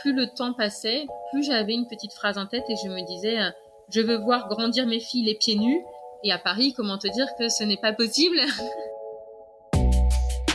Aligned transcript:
plus 0.00 0.12
le 0.12 0.26
temps 0.28 0.52
passait, 0.52 1.06
plus 1.32 1.42
j'avais 1.44 1.74
une 1.74 1.86
petite 1.86 2.12
phrase 2.12 2.38
en 2.38 2.46
tête 2.46 2.64
et 2.68 2.76
je 2.84 2.88
me 2.88 3.06
disais, 3.06 3.38
euh, 3.40 3.50
je 3.92 4.00
veux 4.00 4.18
voir 4.18 4.48
grandir 4.48 4.86
mes 4.86 5.00
filles 5.00 5.24
les 5.24 5.34
pieds 5.34 5.56
nus. 5.56 5.80
Et 6.22 6.32
à 6.32 6.38
Paris, 6.38 6.74
comment 6.76 6.98
te 6.98 7.08
dire 7.08 7.26
que 7.38 7.48
ce 7.48 7.64
n'est 7.64 7.78
pas 7.78 7.92
possible 7.92 8.38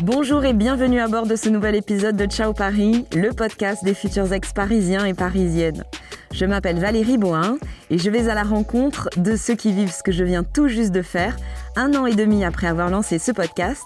Bonjour 0.02 0.44
et 0.44 0.54
bienvenue 0.54 1.00
à 1.00 1.08
bord 1.08 1.26
de 1.26 1.36
ce 1.36 1.50
nouvel 1.50 1.74
épisode 1.74 2.18
de 2.18 2.26
Ciao 2.26 2.54
Paris, 2.54 3.08
le 3.16 3.32
podcast 3.32 3.84
des 3.84 3.94
futurs 3.94 4.32
ex-parisiens 4.34 5.05
et 5.05 5.13
parisiennes. 5.13 5.83
Je 6.33 6.45
m'appelle 6.45 6.79
Valérie 6.79 7.17
Boin 7.17 7.57
et 7.89 7.97
je 7.97 8.09
vais 8.09 8.27
à 8.27 8.36
la 8.36 8.43
rencontre 8.43 9.09
de 9.15 9.38
ceux 9.38 9.55
qui 9.55 9.71
vivent 9.71 9.93
ce 9.93 10.04
que 10.04 10.11
je 10.11 10.23
viens 10.25 10.43
tout 10.43 10.67
juste 10.67 10.91
de 10.91 11.02
faire, 11.02 11.38
un 11.77 11.95
an 11.95 12.05
et 12.05 12.13
demi 12.13 12.43
après 12.43 12.67
avoir 12.67 12.89
lancé 12.89 13.20
ce 13.20 13.31
podcast. 13.31 13.83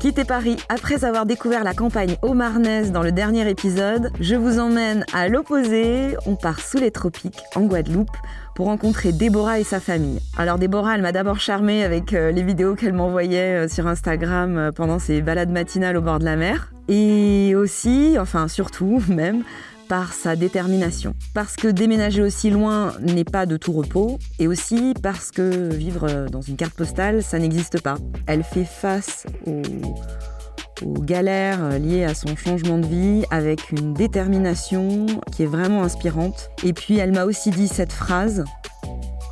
Quitter 0.00 0.24
Paris 0.24 0.56
après 0.70 1.04
avoir 1.04 1.26
découvert 1.26 1.62
la 1.62 1.74
campagne 1.74 2.16
Marnaise 2.34 2.90
dans 2.90 3.02
le 3.02 3.12
dernier 3.12 3.46
épisode, 3.50 4.10
je 4.18 4.34
vous 4.34 4.58
emmène 4.58 5.04
à 5.12 5.28
l'opposé, 5.28 6.16
on 6.24 6.36
part 6.36 6.60
sous 6.60 6.78
les 6.78 6.90
tropiques, 6.90 7.42
en 7.54 7.66
Guadeloupe, 7.66 8.16
pour 8.54 8.66
rencontrer 8.66 9.12
Déborah 9.12 9.58
et 9.58 9.64
sa 9.64 9.78
famille. 9.78 10.18
Alors 10.38 10.58
Déborah, 10.58 10.94
elle 10.94 11.02
m'a 11.02 11.12
d'abord 11.12 11.38
charmée 11.38 11.84
avec 11.84 12.14
euh, 12.14 12.30
les 12.30 12.42
vidéos 12.42 12.76
qu'elle 12.76 12.94
m'envoyait 12.94 13.66
euh, 13.66 13.68
sur 13.68 13.86
Instagram 13.86 14.56
euh, 14.56 14.72
pendant 14.72 14.98
ses 14.98 15.20
balades 15.20 15.50
matinales 15.50 15.98
au 15.98 16.00
bord 16.00 16.18
de 16.18 16.24
la 16.24 16.36
mer. 16.36 16.72
Et 16.88 17.54
aussi, 17.54 18.16
enfin 18.18 18.48
surtout 18.48 19.02
même, 19.08 19.42
par 19.90 20.12
sa 20.12 20.36
détermination. 20.36 21.14
Parce 21.34 21.56
que 21.56 21.66
déménager 21.66 22.22
aussi 22.22 22.48
loin 22.48 22.92
n'est 23.00 23.24
pas 23.24 23.44
de 23.44 23.56
tout 23.56 23.72
repos, 23.72 24.20
et 24.38 24.46
aussi 24.46 24.94
parce 25.02 25.32
que 25.32 25.74
vivre 25.74 26.28
dans 26.30 26.42
une 26.42 26.54
carte 26.54 26.74
postale, 26.74 27.24
ça 27.24 27.40
n'existe 27.40 27.82
pas. 27.82 27.96
Elle 28.28 28.44
fait 28.44 28.64
face 28.64 29.26
aux, 29.48 29.62
galères 31.02 31.76
liées 31.80 32.04
à 32.04 32.14
son 32.14 32.36
changement 32.36 32.78
de 32.78 32.86
vie 32.86 33.24
avec 33.32 33.72
une 33.72 33.92
détermination 33.92 35.06
qui 35.32 35.42
est 35.42 35.46
vraiment 35.46 35.82
inspirante. 35.82 36.50
Et 36.62 36.72
puis 36.72 36.98
elle 36.98 37.10
m'a 37.10 37.24
aussi 37.24 37.50
dit 37.50 37.66
cette 37.66 37.92
phrase 37.92 38.44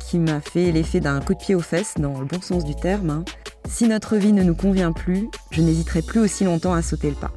qui 0.09 0.19
m'a 0.19 0.41
fait 0.41 0.73
l'effet 0.73 0.99
d'un 0.99 1.21
coup 1.21 1.35
de 1.35 1.39
pied 1.39 1.55
aux 1.55 1.61
fesses 1.61 1.93
dans 1.97 2.19
le 2.19 2.25
bon 2.25 2.41
sens 2.41 2.65
du 2.65 2.75
terme. 2.75 3.09
Hein. 3.09 3.23
Si 3.69 3.87
notre 3.87 4.17
vie 4.17 4.33
ne 4.33 4.43
nous 4.43 4.55
convient 4.55 4.91
plus, 4.91 5.29
je 5.51 5.61
n'hésiterai 5.61 6.01
plus 6.01 6.19
aussi 6.19 6.43
longtemps 6.43 6.73
à 6.73 6.81
sauter 6.81 7.09
le 7.09 7.15
pas. 7.15 7.31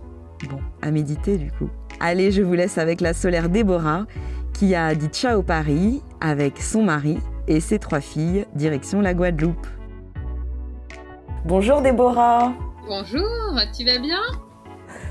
Bon, 0.51 0.59
à 0.83 0.91
méditer 0.91 1.39
du 1.39 1.53
coup. 1.53 1.70
Allez, 2.01 2.33
je 2.33 2.43
vous 2.43 2.55
laisse 2.55 2.79
avec 2.79 3.01
la 3.01 3.15
solaire 3.15 3.48
Déborah 3.48 4.07
qui 4.53 4.75
a 4.75 4.95
dit 4.95 5.09
ciao 5.09 5.43
Paris 5.43 6.03
avec 6.21 6.59
son 6.59 6.83
mari 6.83 7.19
et 7.48 7.61
ses 7.61 7.79
trois 7.79 8.01
filles, 8.01 8.47
direction 8.55 9.01
la 9.01 9.15
Guadeloupe. 9.15 9.67
Bonjour 11.45 11.81
Déborah. 11.81 12.53
Bonjour, 12.87 13.29
tu 13.77 13.85
vas 13.85 13.98
bien? 13.98 14.20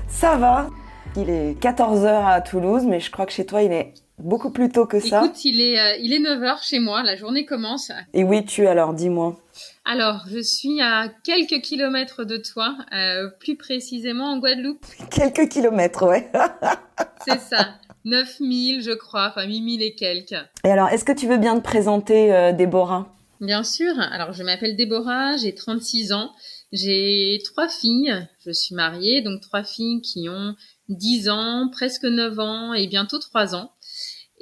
Ça 0.06 0.36
va. 0.36 0.68
Il 1.16 1.28
est 1.28 1.60
14h 1.60 2.26
à 2.26 2.40
Toulouse, 2.40 2.84
mais 2.86 3.00
je 3.00 3.10
crois 3.10 3.26
que 3.26 3.32
chez 3.32 3.44
toi 3.44 3.62
il 3.62 3.72
est 3.72 3.92
beaucoup 4.18 4.50
plus 4.50 4.70
tôt 4.70 4.86
que 4.86 5.00
ça. 5.00 5.24
Écoute, 5.24 5.44
il 5.44 5.60
est, 5.60 5.78
euh, 5.78 5.96
il 6.00 6.12
est 6.12 6.20
9h 6.20 6.66
chez 6.66 6.78
moi, 6.78 7.02
la 7.02 7.16
journée 7.16 7.44
commence. 7.44 7.92
Et 8.14 8.24
oui, 8.24 8.44
tu 8.44 8.66
alors, 8.66 8.94
dis-moi. 8.94 9.36
Alors, 9.84 10.24
je 10.30 10.38
suis 10.38 10.80
à 10.80 11.08
quelques 11.24 11.60
kilomètres 11.60 12.24
de 12.24 12.36
toi, 12.36 12.76
euh, 12.92 13.28
plus 13.40 13.56
précisément 13.56 14.32
en 14.32 14.38
Guadeloupe. 14.38 14.86
Quelques 15.10 15.48
kilomètres, 15.48 16.06
ouais. 16.06 16.30
C'est 17.26 17.40
ça. 17.40 17.74
9000, 18.04 18.82
je 18.82 18.92
crois, 18.92 19.28
enfin 19.30 19.44
8000 19.44 19.82
et 19.82 19.94
quelques. 19.94 20.36
Et 20.64 20.70
alors, 20.70 20.88
est-ce 20.88 21.04
que 21.04 21.12
tu 21.12 21.26
veux 21.26 21.36
bien 21.36 21.56
te 21.56 21.64
présenter, 21.64 22.32
euh, 22.32 22.52
Déborah? 22.52 23.12
Bien 23.40 23.64
sûr. 23.64 23.92
Alors, 23.98 24.32
je 24.32 24.44
m'appelle 24.44 24.76
Déborah, 24.76 25.36
j'ai 25.36 25.54
36 25.54 26.12
ans. 26.12 26.30
J'ai 26.70 27.40
trois 27.44 27.68
filles. 27.68 28.14
Je 28.46 28.52
suis 28.52 28.76
mariée, 28.76 29.20
donc 29.20 29.40
trois 29.40 29.64
filles 29.64 30.00
qui 30.00 30.28
ont 30.28 30.54
10 30.90 31.28
ans, 31.28 31.68
presque 31.72 32.04
9 32.04 32.38
ans 32.38 32.72
et 32.72 32.86
bientôt 32.86 33.18
3 33.18 33.56
ans. 33.56 33.72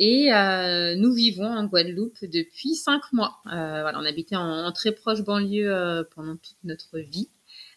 Et 0.03 0.33
euh, 0.33 0.95
nous 0.97 1.13
vivons 1.13 1.45
en 1.45 1.67
Guadeloupe 1.67 2.25
depuis 2.25 2.75
cinq 2.75 3.03
mois. 3.13 3.37
Euh, 3.49 3.83
voilà, 3.83 3.99
on 4.01 4.07
habitait 4.07 4.35
en, 4.35 4.73
très 4.73 4.93
proche 4.93 5.21
banlieue 5.21 5.71
euh, 5.71 6.05
pendant 6.17 6.37
toute 6.37 6.57
notre 6.65 6.99
vie. 6.99 7.29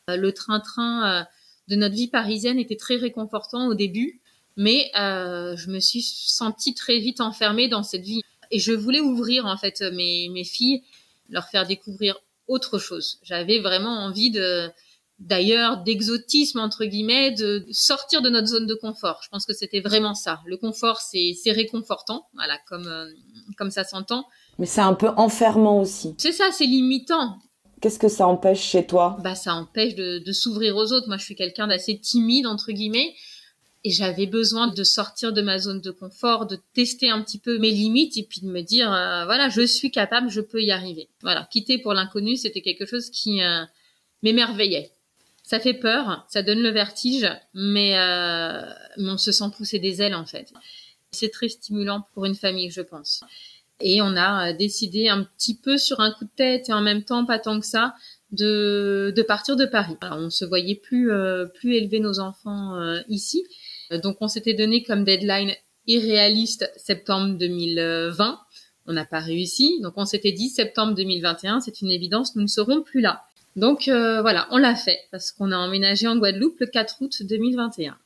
le 0.08 0.32
train-train 0.32 1.28
de 1.68 1.76
notre 1.76 1.96
vie 1.96 2.08
parisienne 2.08 2.60
était 2.60 2.78
très 2.78 2.96
réconfortant 2.96 3.68
au 3.68 3.74
début, 3.74 4.22
mais 4.56 4.90
je 4.96 5.70
me 5.70 5.80
suis 5.80 6.02
sentie 6.02 6.74
très 6.74 7.00
vite 7.00 7.20
enfermée 7.20 7.68
dans 7.68 7.84
cette 7.84 8.04
vie. 8.04 8.22
Et 8.52 8.60
je 8.60 8.72
voulais 8.72 9.02
ouvrir 9.02 9.46
en 9.46 9.58
fait 9.58 9.82
mes, 9.82 10.30
mes 10.30 10.46
filles, 10.46 10.82
leur 11.30 11.50
faire 11.50 11.68
découvrir 11.68 12.18
autre 12.48 12.78
chose. 12.80 13.20
J'avais 13.24 13.60
vraiment 13.60 13.98
envie 14.06 14.32
de 14.32 14.70
d'ailleurs 15.20 15.84
d'exotisme 15.84 16.60
entre 16.60 16.86
guillemets, 16.86 17.32
de 17.32 17.66
sortir 17.72 18.22
de 18.22 18.30
notre 18.30 18.48
zone 18.48 18.68
de 18.68 18.76
confort. 18.76 19.22
Je 19.24 19.30
pense 19.30 19.46
que 19.46 19.54
c'était 19.54 19.82
vraiment 19.82 20.16
ça. 20.16 20.42
Le 20.46 20.58
confort, 20.58 21.00
c'est 21.02 21.52
réconfortant, 21.52 22.28
voilà, 22.34 22.58
comme 22.68 22.88
euh, 22.88 23.10
comme 23.58 23.72
ça 23.72 23.84
s'entend. 23.84 24.26
Mais 24.60 24.66
c'est 24.66 24.82
un 24.82 24.94
peu 24.94 25.10
enfermant 25.18 25.80
aussi. 25.80 26.16
C'est 26.18 26.32
ça, 26.32 26.46
c'est 26.52 26.66
limitant. 26.66 27.38
Qu'est-ce 27.82 28.00
que 28.00 28.08
ça 28.08 28.28
empêche 28.28 28.62
chez 28.62 28.86
toi? 28.86 29.18
Bah, 29.24 29.36
ça 29.36 29.54
empêche 29.56 29.96
de, 29.96 30.20
de 30.20 30.32
s'ouvrir 30.32 30.76
aux 30.78 30.94
autres. 30.94 31.08
Moi, 31.08 31.18
je 31.18 31.26
suis 31.26 31.36
quelqu'un 31.36 31.68
d'assez 31.68 32.00
timide 32.00 32.48
entre 32.48 32.72
guillemets. 32.72 33.14
Et 33.86 33.92
j'avais 33.92 34.28
besoin 34.28 34.68
de 34.68 34.84
sortir 34.86 35.34
de 35.34 35.42
ma 35.42 35.58
zone 35.58 35.82
de 35.82 35.92
confort, 35.92 36.48
de 36.48 36.58
tester 36.74 37.10
un 37.10 37.22
petit 37.22 37.38
peu 37.38 37.60
mes 37.60 37.72
limites 37.72 38.16
et 38.16 38.24
puis 38.24 38.40
de 38.40 38.48
me 38.48 38.62
dire, 38.62 38.90
euh, 38.94 39.26
voilà, 39.26 39.50
je 39.50 39.66
suis 39.66 39.92
capable, 39.92 40.30
je 40.30 40.40
peux 40.40 40.62
y 40.64 40.72
arriver. 40.72 41.10
Voilà, 41.22 41.50
quitter 41.52 41.78
pour 41.78 41.94
l'inconnu, 41.94 42.38
c'était 42.38 42.62
quelque 42.62 42.86
chose 42.86 43.10
qui 43.10 43.44
euh, 43.44 43.66
m'émerveillait. 44.22 44.92
Ça 45.44 45.60
fait 45.60 45.74
peur, 45.74 46.26
ça 46.30 46.42
donne 46.42 46.62
le 46.62 46.70
vertige, 46.70 47.30
mais, 47.54 47.98
euh, 47.98 48.62
mais 48.98 49.10
on 49.12 49.18
se 49.18 49.32
sent 49.32 49.52
pousser 49.56 49.78
des 49.78 50.02
ailes 50.02 50.16
en 50.16 50.26
fait. 50.26 50.54
C'est 51.12 51.30
très 51.30 51.50
stimulant 51.50 52.08
pour 52.14 52.26
une 52.26 52.36
famille, 52.36 52.72
je 52.72 52.82
pense. 52.82 53.24
Et 53.80 54.02
on 54.02 54.16
a 54.16 54.50
euh, 54.50 54.54
décidé 54.54 55.10
un 55.10 55.24
petit 55.24 55.56
peu 55.56 55.78
sur 55.78 56.00
un 56.00 56.12
coup 56.12 56.26
de 56.26 56.32
tête 56.36 56.70
et 56.70 56.74
en 56.74 56.82
même 56.82 57.04
temps 57.04 57.26
pas 57.26 57.40
tant 57.40 57.60
que 57.60 57.66
ça 57.66 57.94
de, 58.32 59.14
de 59.16 59.22
partir 59.22 59.56
de 59.56 59.66
Paris. 59.66 59.96
Alors, 60.02 60.20
on 60.20 60.30
se 60.30 60.46
voyait 60.46 60.76
plus 60.76 61.12
euh, 61.12 61.46
plus 61.46 61.76
élever 61.76 62.00
nos 62.00 62.20
enfants 62.20 62.76
euh, 62.76 63.00
ici, 63.10 63.44
donc 64.02 64.18
on 64.22 64.28
s'était 64.28 64.54
donné 64.54 64.84
comme 64.84 65.04
deadline 65.04 65.52
irréaliste 65.86 66.72
septembre 66.78 67.38
2020. 67.38 68.40
On 68.86 68.94
n'a 68.94 69.06
pas 69.06 69.20
réussi, 69.20 69.80
donc 69.82 69.94
on 69.98 70.06
s'était 70.06 70.32
dit 70.32 70.50
septembre 70.50 70.94
2021, 70.96 71.60
c'est 71.60 71.82
une 71.82 71.92
évidence, 71.92 72.36
nous 72.36 72.42
ne 72.42 72.48
serons 72.48 72.82
plus 72.82 73.02
là. 73.02 73.24
Donc 73.56 73.88
euh, 73.88 74.22
voilà, 74.22 74.48
on 74.50 74.58
l'a 74.58 74.76
fait 74.76 75.00
parce 75.12 75.32
qu'on 75.32 75.52
a 75.52 75.58
emménagé 75.58 76.08
en 76.08 76.18
Guadeloupe 76.18 76.60
le 76.60 76.68
4 76.68 77.02
août 77.02 77.22
2021. 77.22 77.98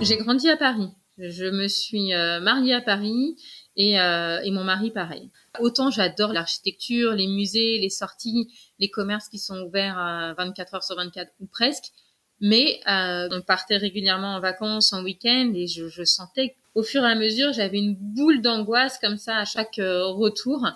J'ai 0.00 0.16
grandi 0.16 0.48
à 0.48 0.56
Paris. 0.56 0.90
Je 1.18 1.46
me 1.46 1.68
suis 1.68 2.14
euh, 2.14 2.40
mariée 2.40 2.74
à 2.74 2.80
Paris 2.80 3.36
et, 3.78 3.98
euh, 3.98 4.40
et 4.42 4.50
mon 4.50 4.64
mari 4.64 4.90
pareil. 4.90 5.30
Autant 5.58 5.90
j'adore 5.90 6.34
l'architecture, 6.34 7.12
les 7.12 7.26
musées, 7.26 7.78
les 7.78 7.88
sorties, 7.88 8.52
les 8.78 8.90
commerces 8.90 9.28
qui 9.28 9.38
sont 9.38 9.58
ouverts 9.62 10.34
24 10.36 10.74
heures 10.74 10.84
sur 10.84 10.96
24 10.96 11.32
ou 11.40 11.46
presque, 11.46 11.92
mais 12.40 12.80
euh, 12.88 13.28
on 13.32 13.42
partait 13.42 13.76
régulièrement 13.76 14.36
en 14.36 14.40
vacances, 14.40 14.92
en 14.92 15.02
week-end, 15.02 15.52
et 15.54 15.66
je, 15.66 15.88
je 15.88 16.04
sentais 16.04 16.56
qu'au 16.72 16.82
fur 16.82 17.02
et 17.02 17.10
à 17.10 17.14
mesure, 17.14 17.52
j'avais 17.52 17.78
une 17.78 17.94
boule 17.94 18.40
d'angoisse 18.40 18.98
comme 18.98 19.16
ça 19.16 19.36
à 19.36 19.44
chaque 19.44 19.78
euh, 19.78 20.04
retour. 20.06 20.66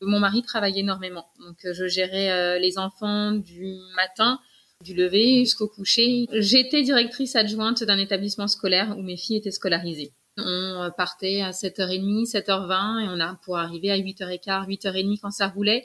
Mon 0.00 0.18
mari 0.18 0.42
travaillait 0.42 0.80
énormément, 0.80 1.26
donc 1.38 1.64
euh, 1.64 1.74
je 1.74 1.86
gérais 1.86 2.30
euh, 2.30 2.58
les 2.58 2.78
enfants 2.78 3.32
du 3.32 3.76
matin, 3.94 4.40
du 4.82 4.94
lever 4.94 5.40
jusqu'au 5.40 5.68
coucher. 5.68 6.26
J'étais 6.32 6.82
directrice 6.82 7.36
adjointe 7.36 7.84
d'un 7.84 7.98
établissement 7.98 8.48
scolaire 8.48 8.96
où 8.98 9.02
mes 9.02 9.16
filles 9.16 9.36
étaient 9.36 9.52
scolarisées. 9.52 10.12
On 10.38 10.90
partait 10.96 11.42
à 11.42 11.50
7h30, 11.50 12.30
7h20 12.30 13.04
et 13.04 13.08
on 13.08 13.20
a 13.20 13.38
pour 13.44 13.58
arriver 13.58 13.90
à 13.90 13.98
8h15, 13.98 14.66
8h30 14.66 15.20
quand 15.20 15.30
ça 15.30 15.48
roulait. 15.48 15.84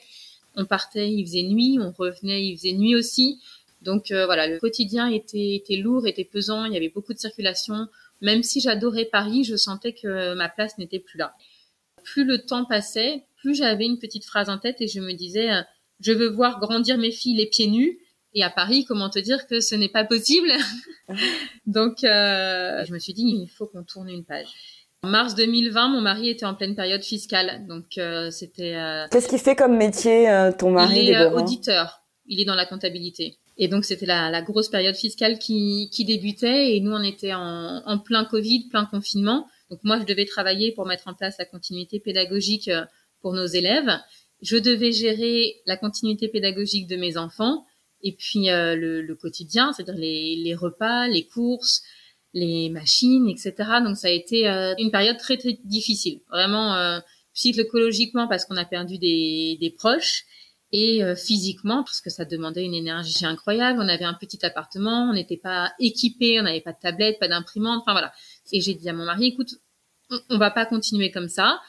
On 0.56 0.66
partait, 0.66 1.12
il 1.12 1.26
faisait 1.26 1.44
nuit, 1.44 1.78
on 1.82 1.92
revenait, 1.92 2.46
il 2.46 2.58
faisait 2.58 2.74
nuit 2.74 2.96
aussi. 2.96 3.40
Donc 3.82 4.12
euh, 4.12 4.26
voilà, 4.26 4.48
le 4.48 4.60
quotidien 4.60 5.08
était, 5.08 5.56
était 5.56 5.76
lourd, 5.76 6.08
était 6.08 6.24
pesant, 6.24 6.66
il 6.66 6.74
y 6.74 6.78
avait 6.78 6.90
beaucoup 6.90 7.14
de 7.14 7.20
circulation. 7.20 7.88
Même 8.22 8.42
si 8.42 8.60
j'adorais 8.60 9.06
Paris, 9.06 9.44
je 9.44 9.56
sentais 9.56 9.94
que 9.94 10.34
ma 10.34 10.50
place 10.50 10.78
n'était 10.78 11.00
plus 11.00 11.20
là. 11.20 11.36
Plus 12.04 12.24
le 12.24 12.40
temps 12.40 12.66
passait, 12.66 13.26
plus 13.36 13.56
j'avais 13.56 13.86
une 13.86 14.00
petite 14.00 14.26
phrase 14.26 14.50
en 14.50 14.58
tête 14.58 14.82
et 14.82 14.88
je 14.88 15.00
me 15.00 15.14
disais, 15.14 15.52
euh, 15.52 15.62
je 16.00 16.14
veux 16.14 16.30
voir 16.30 16.60
grandir 16.60 16.98
mes 16.98 17.12
filles 17.12 17.36
les 17.36 17.48
pieds 17.48 17.68
nus 17.68 18.00
et 18.34 18.44
à 18.44 18.50
Paris, 18.50 18.86
comment 18.86 19.10
te 19.10 19.20
dire 19.20 19.48
que 19.48 19.60
ce 19.60 19.76
n'est 19.76 19.90
pas 19.90 20.04
possible 20.04 20.52
Donc, 21.66 22.04
euh, 22.04 22.86
je 22.86 22.94
me 22.94 23.00
suis 23.00 23.14
dit, 23.14 23.24
il 23.24 23.48
faut 23.48 23.68
qu'on 23.68 23.84
tourne 23.84 24.10
une 24.10 24.26
page. 24.26 24.48
En 25.04 25.10
mars 25.10 25.36
2020, 25.36 25.90
mon 25.90 26.02
mari 26.02 26.30
était 26.30 26.46
en 26.46 26.56
pleine 26.56 26.76
période 26.76 27.04
fiscale, 27.04 27.66
donc 27.68 27.98
euh, 27.98 28.32
c'était. 28.32 28.76
Euh... 28.76 29.06
Qu'est-ce 29.12 29.28
qu'il 29.28 29.40
fait 29.40 29.56
comme 29.56 29.78
métier, 29.78 30.30
euh, 30.30 30.52
ton 30.52 30.72
mari 30.72 31.02
Il 31.04 31.10
est 31.10 31.16
euh, 31.16 31.32
auditeur. 31.32 32.02
Il 32.26 32.42
est 32.42 32.46
dans 32.46 32.56
la 32.56 32.66
comptabilité. 32.66 33.38
Et 33.58 33.68
donc 33.68 33.86
c'était 33.86 34.06
la, 34.06 34.30
la, 34.30 34.42
grosse 34.42 34.70
période 34.70 34.96
fiscale 34.96 35.40
qui, 35.40 35.90
qui, 35.92 36.06
débutait 36.06 36.76
et 36.76 36.80
nous 36.80 36.92
on 36.92 37.02
était 37.02 37.34
en, 37.34 37.82
en, 37.86 38.00
plein 38.00 38.26
Covid, 38.26 38.68
plein 38.70 38.86
confinement. 38.86 39.48
Donc 39.72 39.80
moi, 39.84 40.00
je 40.00 40.06
devais 40.06 40.26
travailler 40.26 40.74
pour 40.74 40.86
mettre 40.86 41.08
en 41.08 41.14
place 41.14 41.36
la 41.40 41.46
continuité 41.46 42.00
pédagogique 42.00 42.70
pour 43.22 43.34
nos 43.34 43.46
élèves. 43.46 44.00
Je 44.42 44.58
devais 44.58 44.92
gérer 44.92 45.56
la 45.66 45.78
continuité 45.78 46.28
pédagogique 46.28 46.88
de 46.88 46.98
mes 46.98 47.18
enfants 47.18 47.66
et 48.02 48.16
puis 48.16 48.48
le, 48.48 49.14
quotidien, 49.16 49.74
c'est-à-dire 49.74 50.00
les, 50.00 50.36
les, 50.44 50.56
repas, 50.56 51.08
les 51.08 51.26
courses, 51.26 51.82
les 52.34 52.70
machines, 52.70 53.28
etc. 53.30 53.54
Donc 53.84 53.98
ça 53.98 54.08
a 54.08 54.12
été 54.12 54.48
une 54.78 54.92
période 54.92 55.18
très 55.18 55.38
très 55.38 55.60
difficile, 55.64 56.22
vraiment 56.30 57.02
psychologiquement 57.34 58.28
parce 58.28 58.46
qu'on 58.46 58.58
a 58.58 58.66
perdu 58.66 58.98
des, 58.98 59.58
des 59.60 59.70
proches 59.70 60.26
et 60.72 61.04
euh, 61.04 61.16
physiquement 61.16 61.84
parce 61.84 62.02
que 62.02 62.10
ça 62.10 62.26
demandait 62.26 62.66
une 62.66 62.74
énergie 62.74 63.26
incroyable. 63.26 63.80
On 63.82 63.88
avait 63.88 64.06
un 64.06 64.14
petit 64.14 64.46
appartement, 64.46 65.10
on 65.10 65.14
n'était 65.14 65.38
pas 65.38 65.72
équipé, 65.80 66.40
on 66.40 66.44
n'avait 66.44 66.62
pas 66.62 66.74
de 66.74 66.80
tablette, 66.82 67.20
pas 67.20 67.28
d'imprimante, 67.28 67.82
enfin 67.82 67.94
voilà. 67.94 68.12
Et 68.52 68.62
j'ai 68.62 68.74
dit 68.74 68.90
à 68.90 68.94
mon 68.94 69.06
mari, 69.06 69.28
écoute, 69.28 69.56
on, 70.10 70.20
on 70.32 70.38
va 70.38 70.52
pas 70.52 70.66
continuer 70.66 71.12
comme 71.12 71.30
ça. 71.30 71.60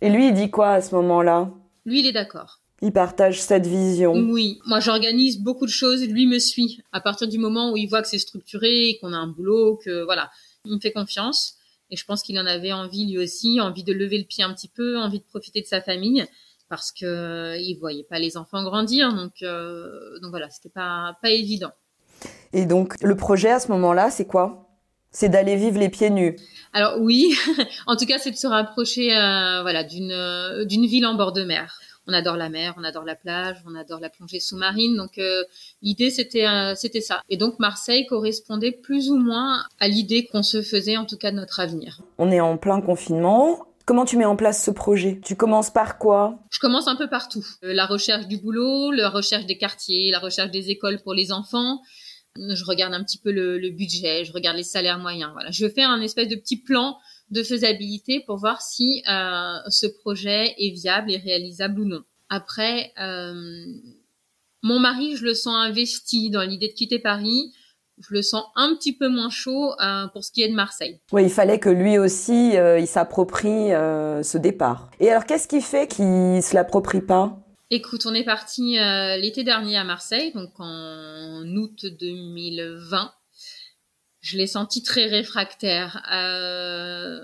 Et 0.00 0.10
lui, 0.10 0.28
il 0.28 0.34
dit 0.34 0.50
quoi 0.50 0.72
à 0.72 0.80
ce 0.80 0.94
moment-là? 0.96 1.50
Lui, 1.86 2.00
il 2.00 2.06
est 2.06 2.12
d'accord. 2.12 2.60
Il 2.84 2.92
partage 2.92 3.40
cette 3.40 3.68
vision. 3.68 4.12
Oui, 4.12 4.58
moi 4.66 4.80
j'organise 4.80 5.40
beaucoup 5.40 5.66
de 5.66 5.70
choses, 5.70 6.04
lui 6.04 6.26
me 6.26 6.40
suit. 6.40 6.82
À 6.90 7.00
partir 7.00 7.28
du 7.28 7.38
moment 7.38 7.72
où 7.72 7.76
il 7.76 7.86
voit 7.86 8.02
que 8.02 8.08
c'est 8.08 8.18
structuré, 8.18 8.98
qu'on 9.00 9.12
a 9.12 9.16
un 9.16 9.28
boulot, 9.28 9.78
que 9.84 10.02
voilà, 10.02 10.32
il 10.64 10.74
me 10.74 10.80
fait 10.80 10.90
confiance. 10.90 11.54
Et 11.90 11.96
je 11.96 12.04
pense 12.04 12.24
qu'il 12.24 12.36
en 12.40 12.46
avait 12.46 12.72
envie 12.72 13.06
lui 13.06 13.18
aussi, 13.18 13.60
envie 13.60 13.84
de 13.84 13.92
lever 13.92 14.18
le 14.18 14.24
pied 14.24 14.42
un 14.42 14.52
petit 14.52 14.66
peu, 14.66 14.98
envie 14.98 15.20
de 15.20 15.24
profiter 15.24 15.60
de 15.60 15.66
sa 15.66 15.80
famille, 15.80 16.26
parce 16.68 16.90
que 16.90 17.06
euh, 17.06 17.56
il 17.56 17.78
voyait 17.78 18.02
pas 18.02 18.18
les 18.18 18.36
enfants 18.36 18.64
grandir, 18.64 19.14
donc 19.14 19.34
euh, 19.42 20.18
donc 20.20 20.30
voilà, 20.30 20.50
c'était 20.50 20.68
pas 20.68 21.16
pas 21.22 21.30
évident. 21.30 21.70
Et 22.52 22.66
donc 22.66 23.00
le 23.00 23.14
projet 23.14 23.50
à 23.50 23.60
ce 23.60 23.68
moment-là, 23.68 24.10
c'est 24.10 24.26
quoi? 24.26 24.70
C'est 25.12 25.28
d'aller 25.28 25.54
vivre 25.54 25.78
les 25.78 25.90
pieds 25.90 26.10
nus. 26.10 26.36
Alors 26.72 26.98
oui, 26.98 27.36
en 27.86 27.94
tout 27.94 28.06
cas, 28.06 28.18
c'est 28.18 28.30
de 28.30 28.36
se 28.36 28.46
rapprocher 28.48 29.14
euh, 29.14 29.62
voilà 29.62 29.84
d'une 29.84 30.64
d'une 30.64 30.86
ville 30.86 31.06
en 31.06 31.14
bord 31.14 31.32
de 31.32 31.44
mer 31.44 31.78
on 32.06 32.12
adore 32.12 32.36
la 32.36 32.48
mer, 32.48 32.74
on 32.76 32.84
adore 32.84 33.04
la 33.04 33.14
plage, 33.14 33.56
on 33.66 33.74
adore 33.74 34.00
la 34.00 34.10
plongée 34.10 34.40
sous-marine. 34.40 34.96
Donc 34.96 35.18
euh, 35.18 35.44
l'idée 35.82 36.10
c'était 36.10 36.46
euh, 36.46 36.74
c'était 36.74 37.00
ça. 37.00 37.22
Et 37.28 37.36
donc 37.36 37.58
Marseille 37.58 38.06
correspondait 38.06 38.72
plus 38.72 39.10
ou 39.10 39.16
moins 39.16 39.64
à 39.80 39.88
l'idée 39.88 40.26
qu'on 40.26 40.42
se 40.42 40.62
faisait 40.62 40.96
en 40.96 41.04
tout 41.04 41.16
cas 41.16 41.30
de 41.30 41.36
notre 41.36 41.60
avenir. 41.60 42.00
On 42.18 42.30
est 42.30 42.40
en 42.40 42.56
plein 42.56 42.80
confinement. 42.80 43.66
Comment 43.84 44.04
tu 44.04 44.16
mets 44.16 44.24
en 44.24 44.36
place 44.36 44.64
ce 44.64 44.70
projet? 44.70 45.20
Tu 45.24 45.34
commences 45.34 45.70
par 45.70 45.98
quoi? 45.98 46.38
Je 46.50 46.60
commence 46.60 46.86
un 46.86 46.94
peu 46.94 47.08
partout. 47.08 47.44
Euh, 47.64 47.72
la 47.74 47.86
recherche 47.86 48.28
du 48.28 48.38
boulot, 48.38 48.92
la 48.92 49.10
recherche 49.10 49.46
des 49.46 49.58
quartiers, 49.58 50.10
la 50.10 50.20
recherche 50.20 50.50
des 50.50 50.70
écoles 50.70 51.00
pour 51.02 51.14
les 51.14 51.32
enfants. 51.32 51.80
Je 52.36 52.64
regarde 52.64 52.94
un 52.94 53.04
petit 53.04 53.18
peu 53.18 53.30
le, 53.30 53.58
le 53.58 53.70
budget, 53.70 54.24
je 54.24 54.32
regarde 54.32 54.56
les 54.56 54.62
salaires 54.62 54.98
moyens. 54.98 55.30
Voilà, 55.32 55.50
je 55.50 55.68
fais 55.68 55.82
un 55.82 56.00
espèce 56.00 56.28
de 56.28 56.36
petit 56.36 56.56
plan 56.56 56.96
de 57.30 57.42
faisabilité 57.42 58.20
pour 58.26 58.36
voir 58.36 58.60
si 58.62 59.02
euh, 59.08 59.58
ce 59.68 59.86
projet 59.86 60.54
est 60.58 60.70
viable 60.74 61.10
et 61.10 61.16
réalisable 61.16 61.80
ou 61.80 61.84
non. 61.84 62.02
Après, 62.28 62.92
euh, 63.00 63.64
mon 64.62 64.78
mari, 64.78 65.16
je 65.16 65.24
le 65.24 65.34
sens 65.34 65.54
investi 65.56 66.30
dans 66.30 66.42
l'idée 66.42 66.68
de 66.68 66.74
quitter 66.74 66.98
Paris. 66.98 67.52
Je 67.98 68.14
le 68.14 68.22
sens 68.22 68.44
un 68.56 68.74
petit 68.74 68.96
peu 68.96 69.08
moins 69.08 69.30
chaud 69.30 69.72
euh, 69.80 70.06
pour 70.08 70.24
ce 70.24 70.32
qui 70.32 70.42
est 70.42 70.48
de 70.48 70.54
Marseille. 70.54 71.00
Oui, 71.12 71.24
il 71.24 71.30
fallait 71.30 71.58
que 71.58 71.68
lui 71.68 71.98
aussi, 71.98 72.54
il 72.54 72.86
s'approprie 72.86 73.70
ce 73.70 74.38
départ. 74.38 74.90
Et 74.98 75.10
alors, 75.10 75.26
qu'est-ce 75.26 75.46
qui 75.46 75.60
fait 75.60 75.86
qu'il 75.86 76.42
se 76.42 76.54
l'approprie 76.54 77.02
pas? 77.02 77.38
Écoute, 77.70 78.06
on 78.06 78.14
est 78.14 78.24
parti 78.24 78.76
l'été 79.18 79.44
dernier 79.44 79.76
à 79.76 79.84
Marseille, 79.84 80.32
donc 80.32 80.50
en 80.58 81.44
août 81.56 81.86
2020 82.00 83.12
je 84.22 84.38
l'ai 84.38 84.46
senti 84.46 84.82
très 84.82 85.06
réfractaire. 85.06 86.02
Euh... 86.10 87.20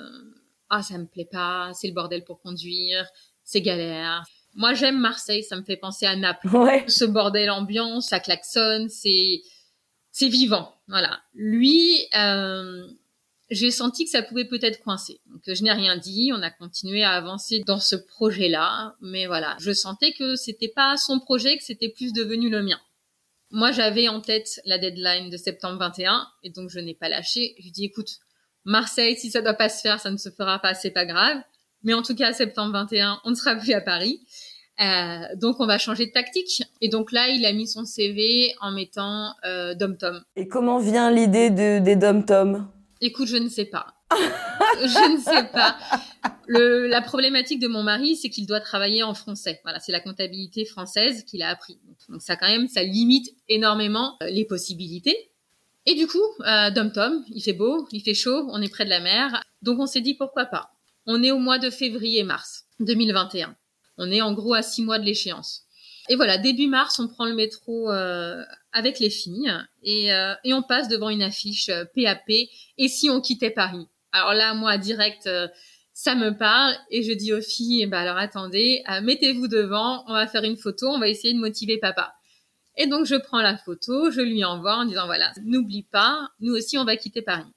Ah, 0.68 0.82
ça 0.82 0.98
me 0.98 1.06
plaît 1.06 1.28
pas, 1.30 1.70
c'est 1.72 1.88
le 1.88 1.94
bordel 1.94 2.24
pour 2.24 2.42
conduire, 2.42 3.06
c'est 3.42 3.62
galère. 3.62 4.24
Moi, 4.54 4.74
j'aime 4.74 4.98
Marseille, 4.98 5.42
ça 5.42 5.56
me 5.56 5.62
fait 5.62 5.76
penser 5.78 6.04
à 6.04 6.14
Naples. 6.16 6.48
Ouais. 6.48 6.84
Ce 6.88 7.06
bordel 7.06 7.50
ambiance, 7.50 8.08
ça 8.08 8.20
klaxonne, 8.20 8.90
c'est 8.90 9.42
c'est 10.10 10.28
vivant. 10.28 10.74
Voilà. 10.88 11.20
Lui, 11.32 11.96
euh, 12.18 12.86
j'ai 13.50 13.70
senti 13.70 14.04
que 14.04 14.10
ça 14.10 14.22
pouvait 14.22 14.46
peut-être 14.46 14.82
coincer. 14.82 15.20
Donc 15.26 15.42
je 15.46 15.62
n'ai 15.62 15.72
rien 15.72 15.96
dit, 15.96 16.32
on 16.34 16.42
a 16.42 16.50
continué 16.50 17.02
à 17.02 17.12
avancer 17.12 17.62
dans 17.66 17.78
ce 17.78 17.96
projet-là, 17.96 18.96
mais 19.00 19.26
voilà, 19.26 19.56
je 19.60 19.72
sentais 19.72 20.12
que 20.12 20.34
c'était 20.34 20.68
pas 20.68 20.96
son 20.96 21.20
projet, 21.20 21.56
que 21.56 21.64
c'était 21.64 21.88
plus 21.88 22.12
devenu 22.12 22.50
le 22.50 22.62
mien. 22.62 22.80
Moi, 23.50 23.72
j'avais 23.72 24.08
en 24.08 24.20
tête 24.20 24.60
la 24.64 24.78
deadline 24.78 25.30
de 25.30 25.36
septembre 25.36 25.78
21 25.78 26.26
et 26.42 26.50
donc 26.50 26.68
je 26.70 26.80
n'ai 26.80 26.94
pas 26.94 27.08
lâché. 27.08 27.54
Je 27.58 27.70
dis 27.70 27.84
écoute, 27.84 28.18
Marseille, 28.64 29.16
si 29.16 29.30
ça 29.30 29.40
doit 29.40 29.54
pas 29.54 29.68
se 29.68 29.80
faire, 29.80 30.00
ça 30.00 30.10
ne 30.10 30.18
se 30.18 30.28
fera 30.28 30.58
pas, 30.58 30.74
c'est 30.74 30.90
pas 30.90 31.06
grave. 31.06 31.38
Mais 31.82 31.94
en 31.94 32.02
tout 32.02 32.14
cas, 32.14 32.32
septembre 32.32 32.72
21, 32.72 33.20
on 33.24 33.30
ne 33.30 33.34
sera 33.34 33.54
plus 33.54 33.72
à 33.72 33.80
Paris. 33.80 34.20
Euh, 34.80 35.34
donc 35.36 35.58
on 35.60 35.66
va 35.66 35.78
changer 35.78 36.06
de 36.06 36.12
tactique. 36.12 36.62
Et 36.80 36.88
donc 36.88 37.10
là, 37.10 37.28
il 37.28 37.44
a 37.46 37.52
mis 37.52 37.66
son 37.66 37.84
CV 37.84 38.54
en 38.60 38.70
mettant 38.70 39.34
euh, 39.44 39.74
Dom 39.74 39.96
Tom. 39.96 40.22
Et 40.36 40.46
comment 40.46 40.78
vient 40.78 41.10
l'idée 41.10 41.50
de, 41.50 41.78
des 41.78 41.96
Dom 41.96 42.24
Tom? 42.24 42.68
Écoute, 43.00 43.28
je 43.28 43.36
ne 43.36 43.48
sais 43.48 43.64
pas. 43.64 43.94
je 44.12 45.12
ne 45.12 45.20
sais 45.20 45.48
pas. 45.52 45.78
La 46.48 47.02
problématique 47.02 47.60
de 47.60 47.68
mon 47.68 47.82
mari, 47.82 48.16
c'est 48.16 48.30
qu'il 48.30 48.46
doit 48.46 48.60
travailler 48.60 49.02
en 49.02 49.14
français. 49.14 49.60
Voilà, 49.64 49.80
c'est 49.80 49.92
la 49.92 50.00
comptabilité 50.00 50.64
française 50.64 51.24
qu'il 51.24 51.42
a 51.42 51.48
appris. 51.48 51.78
Donc, 52.08 52.22
ça 52.22 52.36
quand 52.36 52.48
même, 52.48 52.68
ça 52.68 52.82
limite 52.82 53.28
énormément 53.48 54.16
euh, 54.22 54.30
les 54.30 54.44
possibilités. 54.44 55.30
Et 55.86 55.94
du 55.94 56.06
coup, 56.06 56.18
euh, 56.46 56.70
Dom 56.70 56.92
Tom, 56.92 57.24
il 57.30 57.42
fait 57.42 57.52
beau, 57.52 57.86
il 57.92 58.02
fait 58.02 58.14
chaud, 58.14 58.48
on 58.50 58.60
est 58.60 58.68
près 58.68 58.84
de 58.84 58.90
la 58.90 59.00
mer, 59.00 59.42
donc 59.62 59.78
on 59.78 59.86
s'est 59.86 60.00
dit 60.00 60.14
pourquoi 60.14 60.46
pas? 60.46 60.70
On 61.06 61.22
est 61.22 61.30
au 61.30 61.38
mois 61.38 61.58
de 61.58 61.70
février-mars 61.70 62.66
2021. 62.80 63.56
On 63.96 64.10
est 64.10 64.20
en 64.20 64.32
gros 64.32 64.54
à 64.54 64.62
six 64.62 64.82
mois 64.82 64.98
de 64.98 65.04
l'échéance. 65.04 65.64
Et 66.08 66.16
voilà, 66.16 66.38
début 66.38 66.68
mars, 66.68 66.98
on 66.98 67.08
prend 67.08 67.26
le 67.26 67.34
métro 67.34 67.90
euh, 67.90 68.42
avec 68.72 68.98
les 68.98 69.10
filles 69.10 69.52
et, 69.82 70.12
euh, 70.12 70.34
et, 70.44 70.54
on 70.54 70.62
passe 70.62 70.88
devant 70.88 71.10
une 71.10 71.22
affiche 71.22 71.70
PAP. 71.94 72.30
Et 72.78 72.88
si 72.88 73.10
on 73.10 73.20
quittait 73.20 73.50
Paris 73.50 73.86
Alors 74.12 74.34
là, 74.34 74.54
moi, 74.54 74.78
direct, 74.78 75.28
ça 75.98 76.14
me 76.14 76.30
parle 76.30 76.76
et 76.92 77.02
je 77.02 77.12
dis 77.12 77.32
aux 77.32 77.40
filles, 77.40 77.86
bah 77.86 77.98
alors 77.98 78.18
attendez, 78.18 78.84
euh, 78.88 79.00
mettez-vous 79.00 79.48
devant, 79.48 80.04
on 80.06 80.12
va 80.12 80.28
faire 80.28 80.44
une 80.44 80.56
photo, 80.56 80.86
on 80.86 81.00
va 81.00 81.08
essayer 81.08 81.34
de 81.34 81.40
motiver 81.40 81.76
papa. 81.78 82.14
Et 82.76 82.86
donc 82.86 83.04
je 83.04 83.16
prends 83.16 83.42
la 83.42 83.56
photo, 83.56 84.08
je 84.12 84.20
lui 84.20 84.44
envoie 84.44 84.76
en 84.76 84.84
disant 84.84 85.06
voilà, 85.06 85.32
n'oublie 85.42 85.82
pas, 85.82 86.28
nous 86.38 86.54
aussi 86.54 86.78
on 86.78 86.84
va 86.84 86.96
quitter 86.96 87.20
Paris. 87.20 87.50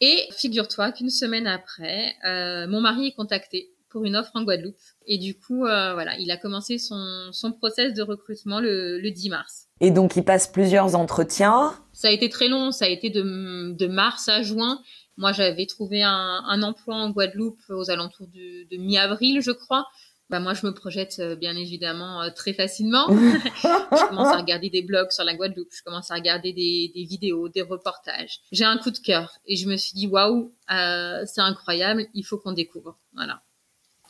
Et 0.00 0.26
figure-toi 0.36 0.90
qu'une 0.90 1.10
semaine 1.10 1.46
après, 1.46 2.16
euh, 2.26 2.66
mon 2.66 2.80
mari 2.80 3.06
est 3.06 3.14
contacté 3.14 3.70
pour 3.94 4.04
une 4.04 4.16
offre 4.16 4.32
en 4.34 4.42
Guadeloupe. 4.42 4.74
Et 5.06 5.18
du 5.18 5.38
coup, 5.38 5.64
euh, 5.64 5.94
voilà, 5.94 6.18
il 6.18 6.28
a 6.32 6.36
commencé 6.36 6.78
son, 6.78 7.28
son 7.30 7.52
process 7.52 7.94
de 7.94 8.02
recrutement 8.02 8.58
le, 8.58 8.98
le 8.98 9.10
10 9.12 9.30
mars. 9.30 9.68
Et 9.80 9.92
donc 9.92 10.16
il 10.16 10.24
passe 10.24 10.48
plusieurs 10.48 10.96
entretiens. 10.96 11.72
Ça 11.92 12.08
a 12.08 12.10
été 12.10 12.28
très 12.28 12.48
long, 12.48 12.72
ça 12.72 12.86
a 12.86 12.88
été 12.88 13.08
de, 13.08 13.72
de 13.72 13.86
mars 13.86 14.28
à 14.28 14.42
juin. 14.42 14.80
Moi, 15.16 15.30
j'avais 15.30 15.66
trouvé 15.66 16.02
un, 16.02 16.42
un, 16.44 16.62
emploi 16.64 16.96
en 16.96 17.10
Guadeloupe 17.10 17.60
aux 17.68 17.88
alentours 17.88 18.26
de, 18.26 18.68
de 18.68 18.82
mi-avril, 18.82 19.40
je 19.40 19.52
crois. 19.52 19.86
Bah 20.28 20.40
moi, 20.40 20.54
je 20.54 20.66
me 20.66 20.74
projette 20.74 21.20
euh, 21.20 21.36
bien 21.36 21.54
évidemment 21.54 22.22
euh, 22.22 22.30
très 22.34 22.52
facilement. 22.52 23.06
je 23.10 24.08
commence 24.08 24.34
à 24.34 24.38
regarder 24.38 24.70
des 24.70 24.82
blogs 24.82 25.12
sur 25.12 25.22
la 25.22 25.36
Guadeloupe, 25.36 25.68
je 25.70 25.84
commence 25.84 26.10
à 26.10 26.14
regarder 26.14 26.52
des, 26.52 26.90
des 26.92 27.04
vidéos, 27.04 27.48
des 27.48 27.62
reportages. 27.62 28.40
J'ai 28.50 28.64
un 28.64 28.78
coup 28.78 28.90
de 28.90 28.98
cœur 28.98 29.34
et 29.46 29.54
je 29.54 29.68
me 29.68 29.76
suis 29.76 29.92
dit 29.94 30.08
waouh, 30.08 30.52
c'est 30.68 31.42
incroyable, 31.42 32.06
il 32.12 32.24
faut 32.24 32.38
qu'on 32.38 32.52
découvre. 32.52 32.98
Voilà. 33.12 33.42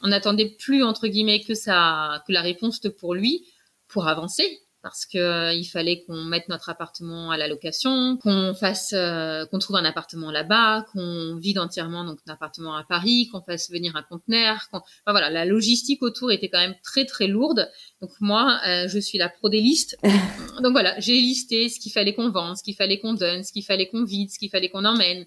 On 0.05 0.09
n'attendait 0.09 0.55
plus 0.59 0.85
entre 0.85 1.09
guillemets 1.09 1.41
que 1.41 1.55
ça, 1.55 2.23
que 2.27 2.33
la 2.33 2.43
réponse 2.43 2.81
pour 3.01 3.15
lui 3.15 3.45
pour 3.89 4.07
avancer 4.07 4.61
parce 4.85 5.07
que 5.07 5.17
euh, 5.17 5.55
il 5.55 5.65
fallait 5.65 6.05
qu'on 6.05 6.25
mette 6.25 6.51
notre 6.51 6.69
appartement 6.69 7.31
à 7.31 7.39
la 7.39 7.49
location, 7.49 8.19
qu'on 8.19 8.53
fasse, 8.53 8.93
euh, 8.93 9.47
qu'on 9.47 9.59
trouve 9.59 9.77
un 9.77 9.85
appartement 9.87 10.31
là-bas, 10.31 10.85
qu'on 10.93 11.37
vide 11.37 11.59
entièrement 11.59 12.05
donc 12.05 12.19
un 12.29 12.35
appartement 12.35 12.77
à 12.77 12.85
Paris, 12.85 13.31
qu'on 13.33 13.41
fasse 13.41 13.71
venir 13.71 13.97
un 13.97 14.03
conteneur. 14.03 14.59
Enfin, 14.71 14.85
voilà, 15.07 15.31
la 15.31 15.47
logistique 15.47 16.03
autour 16.03 16.31
était 16.33 16.51
quand 16.51 16.61
même 16.61 16.75
très 16.85 17.07
très 17.07 17.27
lourde. 17.27 17.67
Donc 18.03 18.11
moi, 18.21 18.61
euh, 18.69 18.87
je 18.87 18.99
suis 18.99 19.17
la 19.17 19.31
pro 19.31 19.49
des 19.49 19.63
listes. 19.63 19.97
donc 20.63 20.73
voilà, 20.73 21.01
j'ai 21.01 21.15
listé 21.15 21.71
ce 21.71 21.81
qu'il 21.81 21.91
fallait 21.91 22.15
qu'on 22.15 22.29
vende, 22.29 22.59
ce 22.59 22.63
qu'il 22.63 22.77
fallait 22.77 23.01
qu'on 23.01 23.15
donne, 23.15 23.43
ce 23.43 23.53
qu'il 23.53 23.65
fallait 23.65 23.89
qu'on 23.89 24.05
vide, 24.05 24.31
ce 24.31 24.39
qu'il 24.39 24.51
fallait 24.51 24.69
qu'on 24.69 24.85
emmène. 24.85 25.25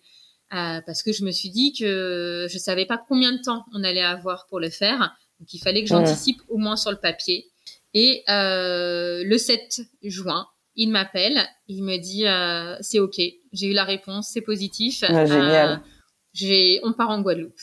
Parce 0.50 1.04
que 1.04 1.12
je 1.12 1.24
me 1.24 1.32
suis 1.32 1.50
dit 1.50 1.74
que 1.74 2.48
je 2.50 2.58
savais 2.58 2.86
pas 2.86 2.98
combien 2.98 3.32
de 3.32 3.42
temps 3.42 3.66
on 3.74 3.84
allait 3.84 4.04
avoir 4.04 4.48
pour 4.48 4.60
le 4.60 4.70
faire. 4.70 5.16
Donc 5.39 5.54
il 5.54 5.60
fallait 5.60 5.84
que 5.84 5.89
j'anticipe 5.89 6.42
au 6.50 6.58
moins 6.58 6.75
sur 6.75 6.92
le 6.92 6.98
papier. 6.98 7.48
Et 7.94 8.24
euh, 8.30 9.24
le 9.24 9.38
7 9.38 9.82
juin, 10.04 10.48
il 10.75 10.89
m'appelle, 10.89 11.39
il 11.68 11.84
me 11.84 11.98
dit 11.98 12.27
euh, 12.27 12.75
c'est 12.82 13.00
ok, 13.00 13.20
j'ai 13.54 13.68
eu 13.68 13.74
la 13.74 13.86
réponse, 13.86 14.30
c'est 14.32 14.42
positif. 14.42 15.04
Ah, 15.08 15.25
génial. 15.25 15.70
Euh, 15.70 15.75
j'ai, 16.34 16.80
on 16.84 16.94
part 16.94 17.10
en 17.10 17.22
Guadeloupe. 17.22 17.60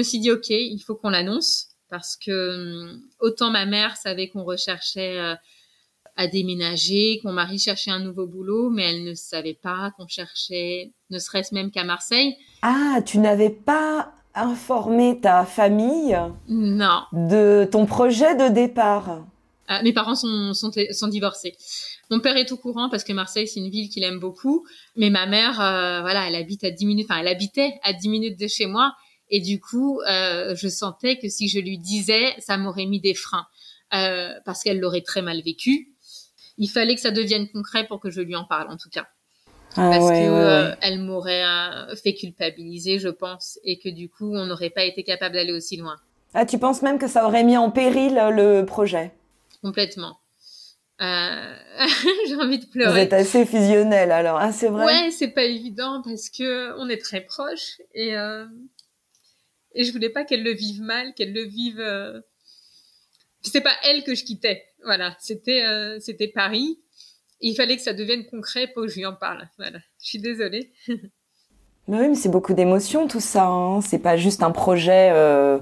Me 0.00 0.04
suis 0.04 0.18
dit, 0.18 0.30
OK, 0.30 0.50
il 0.50 0.80
faut 0.80 0.94
qu'on 0.94 1.10
l'annonce 1.10 1.68
parce 1.88 2.16
que 2.16 2.90
hum, 2.90 3.00
autant 3.20 3.50
ma 3.50 3.66
mère 3.66 3.96
savait 3.96 4.28
qu'on 4.28 4.44
recherchait 4.44 5.18
euh, 5.18 5.34
à 6.16 6.26
déménager, 6.26 7.20
qu'on 7.22 7.32
mari 7.32 7.58
cherchait 7.58 7.90
un 7.90 7.98
nouveau 8.00 8.26
boulot, 8.26 8.70
mais 8.70 8.82
elle 8.90 9.04
ne 9.04 9.14
savait 9.14 9.58
pas 9.60 9.92
qu'on 9.96 10.06
cherchait, 10.06 10.92
ne 11.10 11.18
serait-ce 11.18 11.54
même 11.54 11.70
qu'à 11.70 11.84
Marseille. 11.84 12.34
Ah, 12.62 13.00
tu 13.04 13.18
n'avais 13.18 13.50
pas 13.50 14.12
informé 14.34 15.20
ta 15.20 15.44
famille 15.44 16.16
Non. 16.48 17.02
de 17.12 17.68
ton 17.70 17.86
projet 17.86 18.36
de 18.36 18.48
départ? 18.48 19.24
Ah, 19.66 19.82
mes 19.82 19.92
parents 19.92 20.14
sont, 20.16 20.52
sont, 20.52 20.70
sont 20.90 21.08
divorcés. 21.08 21.54
Mon 22.10 22.18
père 22.18 22.36
est 22.36 22.50
au 22.50 22.56
courant 22.56 22.88
parce 22.90 23.04
que 23.04 23.12
Marseille, 23.12 23.46
c'est 23.46 23.60
une 23.60 23.70
ville 23.70 23.88
qu'il 23.88 24.02
aime 24.02 24.18
beaucoup. 24.18 24.66
Mais 24.96 25.10
ma 25.10 25.26
mère, 25.26 25.60
euh, 25.60 26.00
voilà, 26.00 26.26
elle 26.26 26.34
habite 26.34 26.64
à 26.64 26.70
10 26.70 26.86
minutes, 26.86 27.06
enfin, 27.08 27.20
elle 27.20 27.28
habitait 27.28 27.74
à 27.84 27.92
10 27.92 28.08
minutes 28.08 28.38
de 28.38 28.48
chez 28.48 28.66
moi. 28.66 28.92
Et 29.30 29.40
du 29.40 29.60
coup, 29.60 30.00
euh, 30.02 30.54
je 30.56 30.68
sentais 30.68 31.18
que 31.18 31.28
si 31.28 31.48
je 31.48 31.58
lui 31.58 31.78
disais, 31.78 32.34
ça 32.38 32.56
m'aurait 32.56 32.86
mis 32.86 33.00
des 33.00 33.14
freins. 33.14 33.46
Euh, 33.92 34.32
parce 34.44 34.62
qu'elle 34.62 34.78
l'aurait 34.78 35.00
très 35.00 35.22
mal 35.22 35.40
vécu. 35.42 35.88
Il 36.58 36.68
fallait 36.68 36.94
que 36.94 37.00
ça 37.00 37.10
devienne 37.10 37.48
concret 37.48 37.86
pour 37.86 38.00
que 38.00 38.10
je 38.10 38.20
lui 38.20 38.36
en 38.36 38.44
parle, 38.44 38.68
en 38.70 38.76
tout 38.76 38.90
cas. 38.90 39.06
Ah 39.76 39.90
parce 39.90 40.04
ouais, 40.04 40.24
que 40.24 40.30
ouais, 40.30 40.38
euh, 40.38 40.70
ouais. 40.70 40.76
elle 40.82 40.98
m'aurait 41.00 41.44
fait 42.02 42.14
culpabiliser, 42.14 42.98
je 42.98 43.08
pense, 43.08 43.58
et 43.64 43.78
que 43.78 43.88
du 43.88 44.08
coup, 44.08 44.34
on 44.34 44.46
n'aurait 44.46 44.70
pas 44.70 44.84
été 44.84 45.02
capable 45.02 45.34
d'aller 45.34 45.52
aussi 45.52 45.76
loin. 45.76 45.96
Ah, 46.34 46.46
tu 46.46 46.58
penses 46.58 46.82
même 46.82 46.98
que 46.98 47.08
ça 47.08 47.26
aurait 47.26 47.44
mis 47.44 47.56
en 47.56 47.70
péril 47.70 48.14
le 48.14 48.62
projet? 48.62 49.12
Complètement. 49.62 50.18
Euh... 51.00 51.54
J'ai 52.28 52.36
envie 52.36 52.58
de 52.58 52.64
Vous 52.64 52.70
pleurer. 52.70 53.02
êtes 53.02 53.12
assez 53.12 53.46
fusionnel 53.46 54.12
alors. 54.12 54.38
Ah, 54.38 54.52
c'est 54.52 54.68
vrai? 54.68 54.84
Ouais, 54.84 55.10
c'est 55.10 55.28
pas 55.28 55.44
évident 55.44 56.02
parce 56.04 56.28
que 56.28 56.78
on 56.78 56.88
est 56.88 56.98
très 57.00 57.22
proches 57.22 57.80
et 57.94 58.16
euh, 58.16 58.44
et 59.74 59.84
je 59.84 59.92
voulais 59.92 60.10
pas 60.10 60.24
qu'elle 60.24 60.42
le 60.42 60.52
vive 60.52 60.80
mal, 60.82 61.14
qu'elle 61.14 61.32
le 61.32 61.44
vive. 61.44 61.80
Euh... 61.80 62.20
C'était 63.42 63.60
pas 63.62 63.74
elle 63.84 64.04
que 64.04 64.14
je 64.14 64.24
quittais, 64.24 64.64
voilà. 64.84 65.16
C'était 65.18 65.62
euh, 65.64 65.98
c'était 66.00 66.28
Paris. 66.28 66.78
Il 67.40 67.54
fallait 67.54 67.76
que 67.76 67.82
ça 67.82 67.94
devienne 67.94 68.26
concret 68.26 68.66
pour 68.66 68.82
que 68.82 68.88
je 68.88 68.96
lui 68.96 69.06
en 69.06 69.14
parle. 69.14 69.48
Voilà. 69.56 69.78
Je 70.02 70.08
suis 70.08 70.18
désolée. 70.18 70.72
Mais 71.88 71.98
oui, 71.98 72.08
mais 72.08 72.14
c'est 72.14 72.28
beaucoup 72.28 72.54
d'émotions 72.54 73.08
tout 73.08 73.18
ça. 73.20 73.46
Hein. 73.46 73.80
C'est 73.80 73.98
pas 73.98 74.16
juste 74.16 74.42
un 74.44 74.52
projet. 74.52 75.10
euh, 75.12 75.58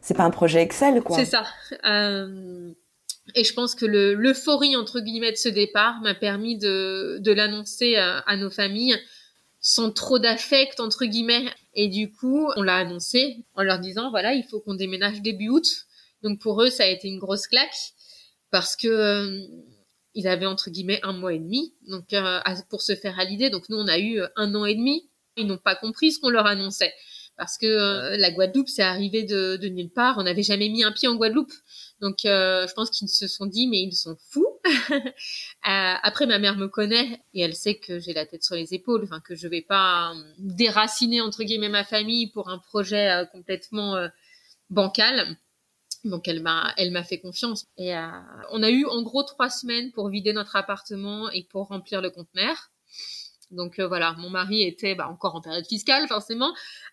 C'est 0.00 0.14
pas 0.14 0.24
un 0.24 0.30
projet 0.30 0.60
Excel, 0.62 1.02
quoi. 1.02 1.16
C'est 1.16 1.26
ça. 1.26 1.44
Euh, 1.84 2.72
et 3.36 3.44
je 3.44 3.52
pense 3.52 3.74
que 3.76 3.84
le 3.84 4.14
l'euphorie 4.14 4.74
entre 4.74 4.98
guillemets 5.00 5.30
de 5.30 5.36
ce 5.36 5.48
départ 5.50 6.00
m'a 6.00 6.14
permis 6.14 6.56
de 6.58 7.18
de 7.20 7.32
l'annoncer 7.32 7.94
à, 7.96 8.20
à 8.20 8.36
nos 8.36 8.50
familles 8.50 8.96
sans 9.60 9.92
trop 9.92 10.18
d'affect 10.18 10.80
entre 10.80 11.04
guillemets. 11.04 11.44
Et 11.80 11.86
du 11.86 12.10
coup, 12.10 12.50
on 12.56 12.62
l'a 12.62 12.74
annoncé 12.74 13.46
en 13.54 13.62
leur 13.62 13.78
disant 13.78 14.10
voilà, 14.10 14.34
il 14.34 14.42
faut 14.42 14.58
qu'on 14.58 14.74
déménage 14.74 15.22
début 15.22 15.48
août. 15.48 15.64
Donc 16.24 16.40
pour 16.40 16.60
eux, 16.60 16.70
ça 16.70 16.82
a 16.82 16.86
été 16.88 17.06
une 17.06 17.20
grosse 17.20 17.46
claque 17.46 17.92
parce 18.50 18.74
que 18.74 18.88
euh, 18.88 20.26
avaient 20.28 20.46
entre 20.46 20.70
guillemets 20.70 20.98
un 21.04 21.12
mois 21.12 21.34
et 21.34 21.38
demi 21.38 21.72
donc 21.86 22.12
euh, 22.14 22.40
pour 22.68 22.82
se 22.82 22.96
faire 22.96 23.16
à. 23.16 23.48
Donc 23.50 23.68
nous, 23.68 23.76
on 23.76 23.86
a 23.86 23.96
eu 23.96 24.20
euh, 24.20 24.26
un 24.34 24.56
an 24.56 24.64
et 24.64 24.74
demi. 24.74 25.08
Ils 25.36 25.46
n'ont 25.46 25.56
pas 25.56 25.76
compris 25.76 26.10
ce 26.10 26.18
qu'on 26.18 26.30
leur 26.30 26.46
annonçait 26.46 26.92
parce 27.36 27.56
que 27.56 28.16
la 28.16 28.32
Guadeloupe, 28.32 28.68
c'est 28.68 28.82
arrivé 28.82 29.22
de, 29.22 29.68
nulle 29.68 29.90
part. 29.90 30.18
On 30.18 30.24
n'avait 30.24 30.42
jamais 30.42 30.68
mis 30.68 30.82
un 30.82 30.90
pied 30.90 31.06
en 31.06 31.14
Guadeloupe. 31.14 31.52
Donc, 32.00 32.16
je 32.24 32.72
pense 32.74 32.90
qu'ils 32.90 33.08
se 33.08 33.28
sont 33.28 33.46
dit, 33.46 33.68
mais 33.68 33.80
ils 33.80 33.94
sont 33.94 34.16
fous. 34.32 34.47
Euh, 35.66 35.94
après, 36.02 36.26
ma 36.26 36.38
mère 36.38 36.56
me 36.56 36.68
connaît 36.68 37.20
et 37.34 37.40
elle 37.42 37.54
sait 37.54 37.74
que 37.74 37.98
j'ai 37.98 38.14
la 38.14 38.24
tête 38.24 38.42
sur 38.44 38.54
les 38.54 38.74
épaules, 38.74 39.02
enfin 39.04 39.20
que 39.20 39.34
je 39.34 39.48
vais 39.48 39.60
pas 39.60 40.12
euh, 40.12 40.14
déraciner 40.38 41.20
entre 41.20 41.42
guillemets 41.42 41.68
ma 41.68 41.84
famille 41.84 42.30
pour 42.30 42.48
un 42.48 42.58
projet 42.58 43.10
euh, 43.10 43.26
complètement 43.26 44.08
bancal. 44.70 45.36
Donc, 46.04 46.28
elle 46.28 46.40
m'a, 46.42 46.72
elle 46.76 46.92
m'a 46.92 47.02
fait 47.02 47.18
confiance. 47.18 47.66
Et 47.76 47.92
on 48.50 48.62
a 48.62 48.70
eu 48.70 48.86
en 48.86 49.02
gros 49.02 49.24
trois 49.24 49.50
semaines 49.50 49.90
pour 49.92 50.08
vider 50.08 50.32
notre 50.32 50.56
appartement 50.56 51.28
et 51.30 51.44
pour 51.50 51.66
remplir 51.66 52.00
le 52.00 52.10
conteneur. 52.10 52.70
Donc 53.50 53.78
euh, 53.78 53.88
voilà, 53.88 54.14
mon 54.18 54.28
mari 54.28 54.62
était 54.62 54.94
bah, 54.94 55.08
encore 55.10 55.34
en 55.34 55.40
période 55.40 55.66
fiscale 55.66 56.06
forcément. 56.06 56.52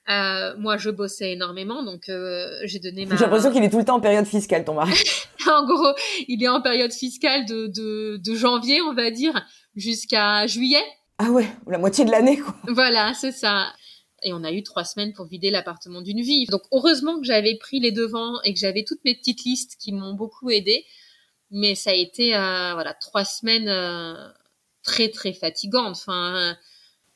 Euh, 0.09 0.55
moi, 0.57 0.77
je 0.77 0.89
bossais 0.89 1.33
énormément, 1.33 1.83
donc 1.83 2.07
euh, 2.09 2.47
j'ai 2.63 2.79
donné 2.79 3.05
ma. 3.05 3.15
J'ai 3.15 3.23
l'impression 3.23 3.51
qu'il 3.51 3.63
est 3.63 3.69
tout 3.69 3.79
le 3.79 3.85
temps 3.85 3.95
en 3.95 4.01
période 4.01 4.25
fiscale, 4.25 4.63
ton 4.63 4.75
mari. 4.75 4.93
en 5.51 5.65
gros, 5.65 5.93
il 6.27 6.41
est 6.43 6.47
en 6.47 6.61
période 6.61 6.93
fiscale 6.93 7.45
de, 7.45 7.67
de, 7.67 8.17
de 8.23 8.35
janvier, 8.35 8.81
on 8.81 8.93
va 8.93 9.11
dire, 9.11 9.45
jusqu'à 9.75 10.47
juillet. 10.47 10.83
Ah 11.17 11.31
ouais, 11.31 11.47
la 11.67 11.77
moitié 11.77 12.05
de 12.05 12.11
l'année, 12.11 12.37
quoi. 12.37 12.55
Voilà, 12.67 13.13
c'est 13.13 13.31
ça. 13.31 13.67
Et 14.23 14.33
on 14.33 14.43
a 14.43 14.51
eu 14.51 14.63
trois 14.63 14.83
semaines 14.83 15.13
pour 15.13 15.25
vider 15.25 15.51
l'appartement 15.51 16.01
d'une 16.01 16.21
vie. 16.21 16.45
Donc 16.45 16.61
heureusement 16.71 17.19
que 17.19 17.25
j'avais 17.25 17.57
pris 17.57 17.79
les 17.79 17.91
devants 17.91 18.41
et 18.43 18.53
que 18.53 18.59
j'avais 18.59 18.83
toutes 18.83 19.03
mes 19.05 19.15
petites 19.15 19.43
listes 19.43 19.75
qui 19.79 19.91
m'ont 19.91 20.13
beaucoup 20.13 20.49
aidé. 20.49 20.85
Mais 21.51 21.75
ça 21.75 21.91
a 21.91 21.93
été 21.93 22.35
euh, 22.35 22.73
voilà 22.73 22.93
trois 22.95 23.23
semaines 23.23 23.69
euh, 23.69 24.15
très 24.85 25.09
très 25.09 25.33
fatigantes. 25.33 25.97
Enfin, 25.97 26.35
euh, 26.35 26.53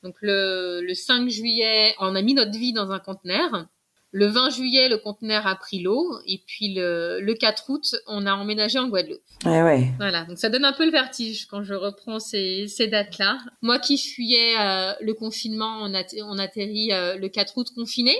donc 0.03 0.15
le, 0.21 0.81
le 0.81 0.93
5 0.93 1.29
juillet, 1.29 1.95
on 1.99 2.15
a 2.15 2.21
mis 2.21 2.33
notre 2.33 2.51
vie 2.57 2.73
dans 2.73 2.91
un 2.91 2.99
conteneur. 2.99 3.67
Le 4.11 4.25
20 4.25 4.49
juillet, 4.49 4.89
le 4.89 4.97
conteneur 4.97 5.45
a 5.45 5.55
pris 5.55 5.81
l'eau. 5.81 6.19
Et 6.25 6.41
puis 6.47 6.73
le, 6.73 7.19
le 7.21 7.33
4 7.35 7.69
août, 7.69 7.95
on 8.07 8.25
a 8.25 8.33
emménagé 8.33 8.79
en 8.79 8.87
Guadeloupe. 8.87 9.21
Ouais, 9.45 9.61
ouais. 9.61 9.91
Voilà, 9.97 10.25
donc 10.25 10.39
ça 10.39 10.49
donne 10.49 10.65
un 10.65 10.73
peu 10.73 10.83
le 10.85 10.91
vertige 10.91 11.45
quand 11.45 11.61
je 11.63 11.75
reprends 11.75 12.19
ces, 12.19 12.67
ces 12.67 12.87
dates-là. 12.87 13.37
Moi 13.61 13.77
qui 13.77 13.97
fuyais 13.99 14.55
euh, 14.59 14.93
le 15.01 15.13
confinement, 15.13 15.77
on, 15.83 15.93
atte- 15.93 16.19
on 16.23 16.39
atterrit 16.39 16.91
euh, 16.91 17.17
le 17.17 17.29
4 17.29 17.55
août 17.57 17.67
confiné. 17.75 18.15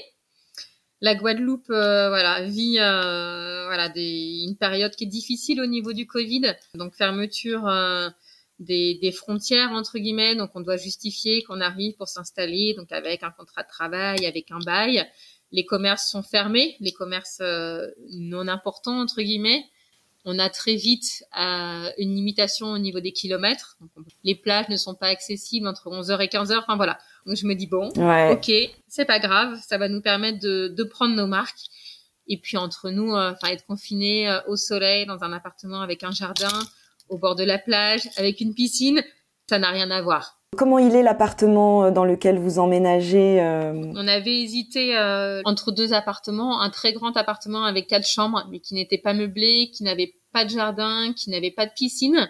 La 1.01 1.15
Guadeloupe, 1.15 1.69
euh, 1.69 2.09
voilà, 2.09 2.43
vit 2.43 2.75
euh, 2.77 3.63
voilà 3.67 3.87
des, 3.87 4.43
une 4.45 4.57
période 4.57 4.93
qui 4.95 5.05
est 5.05 5.07
difficile 5.07 5.61
au 5.61 5.65
niveau 5.65 5.93
du 5.93 6.05
Covid, 6.05 6.53
donc 6.75 6.93
fermeture 6.93 7.65
euh, 7.69 8.09
des, 8.59 8.95
des 9.01 9.11
frontières 9.11 9.71
entre 9.71 9.97
guillemets, 9.97 10.35
donc 10.35 10.51
on 10.55 10.61
doit 10.61 10.77
justifier 10.77 11.43
qu'on 11.43 11.61
arrive 11.61 11.95
pour 11.95 12.07
s'installer, 12.07 12.73
donc 12.75 12.91
avec 12.91 13.23
un 13.23 13.31
contrat 13.31 13.63
de 13.63 13.69
travail, 13.69 14.25
avec 14.25 14.51
un 14.51 14.59
bail. 14.59 15.07
Les 15.51 15.65
commerces 15.65 16.09
sont 16.09 16.21
fermés, 16.21 16.75
les 16.79 16.91
commerces 16.91 17.39
euh, 17.41 17.87
non 18.11 18.47
importants 18.47 18.99
entre 18.99 19.21
guillemets 19.21 19.63
on 20.25 20.37
a 20.37 20.49
très 20.49 20.75
vite 20.75 21.23
euh, 21.39 21.89
une 21.97 22.13
limitation 22.13 22.67
au 22.67 22.77
niveau 22.77 22.99
des 22.99 23.13
kilomètres. 23.13 23.77
Donc, 23.79 23.89
on- 23.95 24.03
les 24.25 24.35
plages 24.35 24.67
ne 24.67 24.75
sont 24.75 24.93
pas 24.93 25.07
accessibles 25.07 25.65
entre 25.65 25.87
11h 25.89 26.19
et 26.21 26.27
15h. 26.27 26.59
Enfin 26.59 26.75
voilà. 26.75 26.99
Donc 27.25 27.37
je 27.37 27.47
me 27.47 27.55
dis 27.55 27.67
bon, 27.67 27.89
Ouais. 27.95 28.33
ok, 28.33 28.51
c'est 28.89 29.05
pas 29.05 29.19
grave, 29.19 29.57
ça 29.65 29.77
va 29.77 29.87
nous 29.87 30.01
permettre 30.01 30.39
de, 30.39 30.67
de 30.67 30.83
prendre 30.83 31.15
nos 31.15 31.25
marques. 31.25 31.61
Et 32.27 32.37
puis 32.37 32.57
entre 32.57 32.89
nous, 32.89 33.15
euh, 33.15 33.31
enfin 33.31 33.47
être 33.53 33.65
confinés 33.65 34.29
euh, 34.29 34.39
au 34.47 34.57
soleil 34.57 35.05
dans 35.05 35.23
un 35.23 35.31
appartement 35.31 35.79
avec 35.81 36.03
un 36.03 36.11
jardin 36.11 36.51
au 37.09 37.17
bord 37.17 37.35
de 37.35 37.43
la 37.43 37.57
plage, 37.57 38.09
avec 38.17 38.41
une 38.41 38.53
piscine, 38.53 39.01
ça 39.49 39.59
n'a 39.59 39.69
rien 39.69 39.89
à 39.91 40.01
voir. 40.01 40.39
Comment 40.57 40.79
il 40.79 40.95
est 40.95 41.03
l'appartement 41.03 41.85
euh, 41.85 41.91
dans 41.91 42.05
lequel 42.05 42.39
vous 42.39 42.57
emménagez 42.57 43.39
euh, 43.39 43.73
On 43.95 44.07
avait 44.07 44.41
hésité 44.41 44.97
euh, 44.97 45.41
entre 45.45 45.71
deux 45.71 45.93
appartements, 45.93 46.61
un 46.61 46.71
très 46.71 46.91
grand 46.93 47.15
appartement 47.17 47.65
avec 47.65 47.87
quatre 47.87 48.07
chambres, 48.07 48.47
mais 48.49 48.59
qui 48.59 48.73
n'était 48.73 48.97
pas 48.97 49.13
meublé, 49.13 49.69
qui 49.73 49.83
n'avait 49.83 50.15
pas 50.33 50.45
de 50.45 50.49
jardin, 50.49 51.13
qui 51.15 51.29
n'avait 51.29 51.51
pas 51.51 51.67
de 51.67 51.71
piscine, 51.75 52.29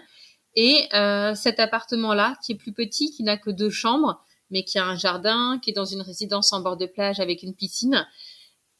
et 0.56 0.88
euh, 0.94 1.34
cet 1.34 1.60
appartement-là, 1.60 2.36
qui 2.44 2.52
est 2.52 2.56
plus 2.56 2.72
petit, 2.72 3.10
qui 3.12 3.22
n'a 3.22 3.36
que 3.36 3.50
deux 3.50 3.70
chambres, 3.70 4.20
mais 4.50 4.64
qui 4.64 4.78
a 4.78 4.84
un 4.84 4.96
jardin, 4.96 5.58
qui 5.62 5.70
est 5.70 5.74
dans 5.74 5.84
une 5.84 6.02
résidence 6.02 6.52
en 6.52 6.60
bord 6.60 6.76
de 6.76 6.86
plage 6.86 7.20
avec 7.20 7.42
une 7.42 7.54
piscine. 7.54 8.06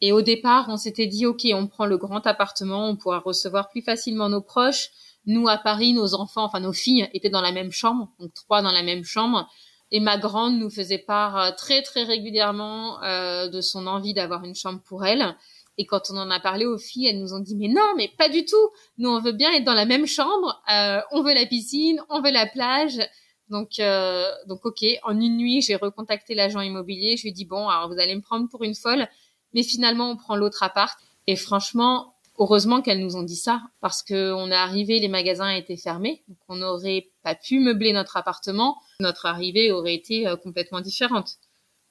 Et 0.00 0.12
au 0.12 0.23
départ, 0.23 0.66
on 0.69 0.76
s'était 0.76 1.07
dit, 1.07 1.26
OK, 1.26 1.47
on 1.52 1.66
prend 1.66 1.87
le 1.87 1.97
grand 1.97 2.26
appartement, 2.26 2.88
on 2.88 2.97
pourra 2.97 3.21
recevoir 3.21 3.69
plus 3.69 3.83
facilement 3.83 4.28
nos 4.28 4.40
proches. 4.40 4.90
Nous, 5.26 5.48
à 5.48 5.58
Paris, 5.58 5.92
nos 5.92 6.14
enfants, 6.14 6.44
enfin 6.44 6.60
nos 6.60 6.72
filles, 6.72 7.08
étaient 7.12 7.30
dans 7.30 7.42
la 7.42 7.52
même 7.52 7.72
chambre, 7.72 8.08
donc 8.18 8.32
trois 8.34 8.62
dans 8.62 8.72
la 8.72 8.82
même 8.82 9.04
chambre. 9.04 9.48
Et 9.92 10.00
ma 10.00 10.18
grande 10.18 10.58
nous 10.58 10.70
faisait 10.70 10.98
part 10.98 11.36
euh, 11.36 11.50
très 11.56 11.82
très 11.82 12.04
régulièrement 12.04 13.02
euh, 13.02 13.48
de 13.48 13.60
son 13.60 13.86
envie 13.86 14.14
d'avoir 14.14 14.44
une 14.44 14.54
chambre 14.54 14.80
pour 14.82 15.04
elle. 15.04 15.36
Et 15.78 15.86
quand 15.86 16.10
on 16.10 16.16
en 16.16 16.30
a 16.30 16.40
parlé 16.40 16.66
aux 16.66 16.78
filles, 16.78 17.06
elles 17.08 17.18
nous 17.18 17.32
ont 17.32 17.40
dit 17.40 17.56
mais 17.56 17.68
non, 17.68 17.94
mais 17.96 18.08
pas 18.18 18.28
du 18.28 18.44
tout. 18.44 18.70
Nous 18.98 19.08
on 19.08 19.20
veut 19.20 19.32
bien 19.32 19.52
être 19.52 19.64
dans 19.64 19.74
la 19.74 19.86
même 19.86 20.06
chambre. 20.06 20.62
Euh, 20.72 21.00
on 21.10 21.22
veut 21.22 21.34
la 21.34 21.46
piscine, 21.46 22.00
on 22.08 22.20
veut 22.20 22.30
la 22.30 22.46
plage. 22.46 23.00
Donc 23.48 23.80
euh, 23.80 24.26
donc 24.46 24.64
ok. 24.64 24.84
En 25.04 25.18
une 25.18 25.36
nuit, 25.36 25.62
j'ai 25.62 25.76
recontacté 25.76 26.34
l'agent 26.34 26.60
immobilier. 26.60 27.16
Je 27.16 27.22
lui 27.22 27.30
ai 27.30 27.32
dit 27.32 27.44
bon, 27.44 27.68
alors 27.68 27.88
vous 27.88 27.98
allez 27.98 28.14
me 28.14 28.20
prendre 28.20 28.48
pour 28.48 28.62
une 28.62 28.74
folle, 28.74 29.08
mais 29.54 29.62
finalement 29.62 30.10
on 30.10 30.16
prend 30.16 30.36
l'autre 30.36 30.62
appart. 30.62 30.98
Et 31.26 31.36
franchement, 31.36 32.14
heureusement 32.40 32.82
qu'elles 32.82 32.99
nous 33.00 33.14
ont 33.14 33.23
dit 33.23 33.37
ça 33.37 33.61
parce 33.80 34.02
que 34.02 34.32
on 34.32 34.50
est 34.50 34.54
arrivé, 34.54 34.99
les 34.99 35.09
magasins 35.09 35.50
étaient 35.50 35.76
fermés, 35.76 36.25
donc 36.26 36.38
on 36.49 36.56
n'aurait 36.56 37.06
pas 37.23 37.37
pu 37.37 37.61
meubler 37.61 37.92
notre 37.92 38.16
appartement. 38.16 38.78
Notre 38.99 39.26
arrivée 39.26 39.70
aurait 39.70 39.94
été 39.94 40.26
euh, 40.26 40.35
complètement 40.37 40.80
différente. 40.80 41.37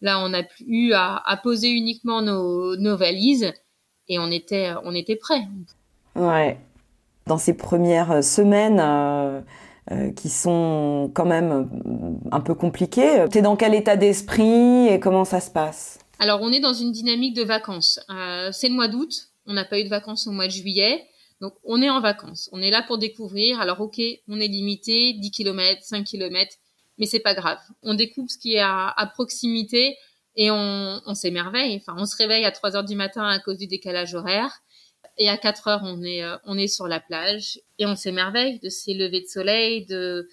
Là, 0.02 0.20
on 0.20 0.34
a 0.34 0.44
eu 0.66 0.94
à, 0.94 1.22
à 1.26 1.38
poser 1.38 1.70
uniquement 1.70 2.22
nos, 2.22 2.76
nos 2.76 2.98
valises 2.98 3.54
et 4.08 4.20
on 4.20 4.32
était, 4.32 4.74
on 4.84 4.94
était 4.96 5.16
prêts. 5.16 5.44
Ouais. 6.16 6.58
Dans 7.28 7.38
ces 7.38 7.54
premières 7.54 8.24
semaines 8.24 8.80
euh, 8.80 9.42
euh, 9.92 10.12
qui 10.14 10.30
sont 10.30 11.12
quand 11.14 11.26
même 11.26 11.52
euh, 11.52 12.32
un 12.32 12.40
peu 12.40 12.56
compliquées, 12.56 13.26
t'es 13.30 13.44
dans 13.44 13.56
quel 13.56 13.76
état 13.76 13.98
d'esprit 13.98 14.88
et 14.88 15.00
comment 15.00 15.26
ça 15.26 15.40
se 15.40 15.52
passe? 15.52 16.00
Alors, 16.18 16.42
on 16.42 16.52
est 16.52 16.60
dans 16.60 16.74
une 16.74 16.92
dynamique 16.92 17.36
de 17.36 17.44
vacances. 17.44 18.00
Euh, 18.10 18.50
c'est 18.52 18.68
le 18.68 18.76
mois 18.76 18.88
d'août. 18.88 19.29
On 19.50 19.54
n'a 19.54 19.66
pas 19.66 19.80
eu 19.80 19.84
de 19.84 19.90
vacances 19.90 20.28
au 20.28 20.32
mois 20.32 20.46
de 20.46 20.52
juillet. 20.52 21.04
Donc, 21.42 21.56
on 21.64 21.82
est 21.82 21.90
en 21.90 22.02
vacances. 22.02 22.50
On 22.52 22.62
est 22.62 22.70
là 22.70 22.84
pour 22.84 23.00
découvrir. 23.00 23.60
Alors, 23.60 23.82
OK, 23.82 24.00
on 24.28 24.40
est 24.40 24.48
limité, 24.48 25.14
10 25.14 25.32
km, 25.32 25.82
5 25.84 26.06
km, 26.06 26.56
mais 27.00 27.08
c'est 27.08 27.20
pas 27.20 27.34
grave. 27.34 27.58
On 27.82 27.96
découvre 27.96 28.30
ce 28.30 28.38
qui 28.38 28.54
est 28.54 28.62
à, 28.62 29.12
proximité 29.16 29.98
et 30.36 30.52
on, 30.52 31.02
on 31.04 31.16
s'émerveille. 31.16 31.78
Enfin, 31.78 31.96
on 31.98 32.06
se 32.06 32.16
réveille 32.16 32.46
à 32.46 32.52
3 32.52 32.76
heures 32.76 32.84
du 32.84 32.96
matin 32.96 33.28
à 33.28 33.40
cause 33.40 33.58
du 33.58 33.66
décalage 33.66 34.14
horaire. 34.14 34.62
Et 35.18 35.30
à 35.30 35.38
4 35.38 35.68
heures, 35.68 35.82
on 35.84 36.04
est, 36.04 36.24
euh, 36.24 36.38
on 36.46 36.56
est 36.56 36.68
sur 36.68 36.88
la 36.88 37.00
plage 37.00 37.60
et 37.80 37.88
on 37.88 37.96
s'émerveille 37.96 38.60
de 38.60 38.70
ces 38.70 38.94
levées 38.94 39.22
de 39.22 39.28
soleil, 39.28 39.86
de, 39.88 40.30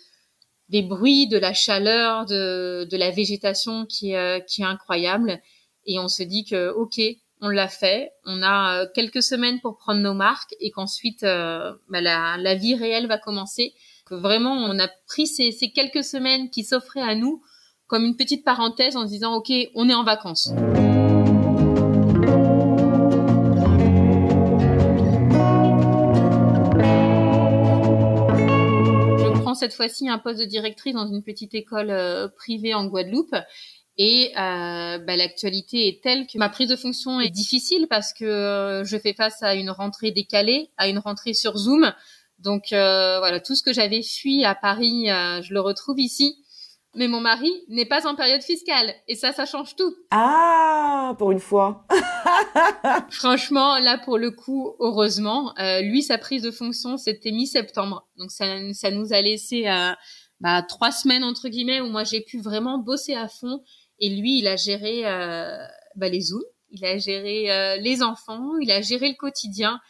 des 0.68 0.82
bruits, 0.82 1.26
de 1.26 1.38
la 1.38 1.54
chaleur, 1.54 2.26
de, 2.26 2.86
de 2.90 2.96
la 2.98 3.10
végétation 3.10 3.86
qui 3.86 4.10
est, 4.10 4.16
euh, 4.18 4.40
qui 4.40 4.60
est 4.60 4.66
incroyable. 4.66 5.40
Et 5.86 5.98
on 5.98 6.08
se 6.08 6.22
dit 6.22 6.44
que, 6.44 6.70
OK, 6.70 7.00
on 7.46 7.48
l'a 7.48 7.68
fait. 7.68 8.12
On 8.24 8.42
a 8.42 8.82
euh, 8.82 8.86
quelques 8.92 9.22
semaines 9.22 9.60
pour 9.60 9.78
prendre 9.78 10.00
nos 10.00 10.14
marques 10.14 10.54
et 10.60 10.70
qu'ensuite, 10.70 11.22
euh, 11.22 11.72
bah, 11.88 12.00
la, 12.00 12.54
vie 12.54 12.74
réelle 12.74 13.06
va 13.06 13.18
commencer. 13.18 13.74
Vraiment, 14.10 14.52
on 14.52 14.78
a 14.78 14.88
pris 15.06 15.26
ces, 15.26 15.52
quelques 15.74 16.04
semaines 16.04 16.50
qui 16.50 16.64
s'offraient 16.64 17.00
à 17.00 17.14
nous 17.14 17.42
comme 17.86 18.04
une 18.04 18.16
petite 18.16 18.44
parenthèse 18.44 18.96
en 18.96 19.06
se 19.06 19.12
disant, 19.12 19.34
OK, 19.34 19.52
on 19.74 19.88
est 19.88 19.94
en 19.94 20.02
vacances. 20.04 20.52
cette 29.56 29.74
fois-ci 29.74 30.08
un 30.08 30.18
poste 30.18 30.38
de 30.38 30.44
directrice 30.44 30.94
dans 30.94 31.08
une 31.08 31.22
petite 31.22 31.54
école 31.54 31.90
euh, 31.90 32.28
privée 32.28 32.74
en 32.74 32.86
Guadeloupe. 32.86 33.34
Et 33.98 34.32
euh, 34.36 34.98
bah, 34.98 35.16
l'actualité 35.16 35.88
est 35.88 36.02
telle 36.02 36.26
que 36.26 36.36
ma 36.36 36.50
prise 36.50 36.68
de 36.68 36.76
fonction 36.76 37.18
est 37.20 37.30
difficile 37.30 37.86
parce 37.88 38.12
que 38.12 38.24
euh, 38.24 38.84
je 38.84 38.96
fais 38.98 39.14
face 39.14 39.42
à 39.42 39.54
une 39.54 39.70
rentrée 39.70 40.10
décalée, 40.10 40.70
à 40.76 40.88
une 40.88 40.98
rentrée 40.98 41.32
sur 41.32 41.56
Zoom. 41.56 41.92
Donc 42.38 42.72
euh, 42.72 43.18
voilà, 43.18 43.40
tout 43.40 43.54
ce 43.54 43.62
que 43.62 43.72
j'avais 43.72 44.02
fui 44.02 44.44
à 44.44 44.54
Paris, 44.54 45.10
euh, 45.10 45.40
je 45.42 45.54
le 45.54 45.60
retrouve 45.60 45.98
ici. 45.98 46.36
Mais 46.94 47.08
mon 47.08 47.20
mari 47.20 47.50
n'est 47.68 47.84
pas 47.84 48.06
en 48.06 48.14
période 48.14 48.42
fiscale 48.42 48.94
et 49.06 49.16
ça, 49.16 49.32
ça 49.32 49.44
change 49.44 49.76
tout. 49.76 49.94
Ah, 50.10 51.14
pour 51.18 51.30
une 51.30 51.40
fois. 51.40 51.86
Franchement, 53.10 53.78
là 53.78 53.98
pour 53.98 54.16
le 54.16 54.30
coup, 54.30 54.74
heureusement, 54.80 55.52
euh, 55.58 55.82
lui 55.82 56.02
sa 56.02 56.16
prise 56.16 56.42
de 56.42 56.50
fonction 56.50 56.96
c'était 56.96 57.32
mi-septembre, 57.32 58.06
donc 58.16 58.30
ça, 58.30 58.46
ça 58.72 58.90
nous 58.90 59.12
a 59.12 59.20
laissé 59.20 59.64
bah, 60.40 60.62
trois 60.62 60.90
semaines 60.90 61.24
entre 61.24 61.48
guillemets 61.48 61.82
où 61.82 61.88
moi 61.88 62.04
j'ai 62.04 62.22
pu 62.22 62.40
vraiment 62.40 62.78
bosser 62.78 63.14
à 63.14 63.28
fond 63.28 63.62
et 63.98 64.10
lui, 64.10 64.38
il 64.38 64.46
a 64.46 64.56
géré 64.56 65.02
euh, 65.06 65.56
bah, 65.96 66.08
les 66.08 66.20
zooms, 66.20 66.42
il 66.70 66.84
a 66.84 66.98
géré 66.98 67.50
euh, 67.50 67.76
les 67.76 68.02
enfants, 68.02 68.56
il 68.60 68.70
a 68.70 68.82
géré 68.82 69.08
le 69.08 69.16
quotidien. 69.16 69.80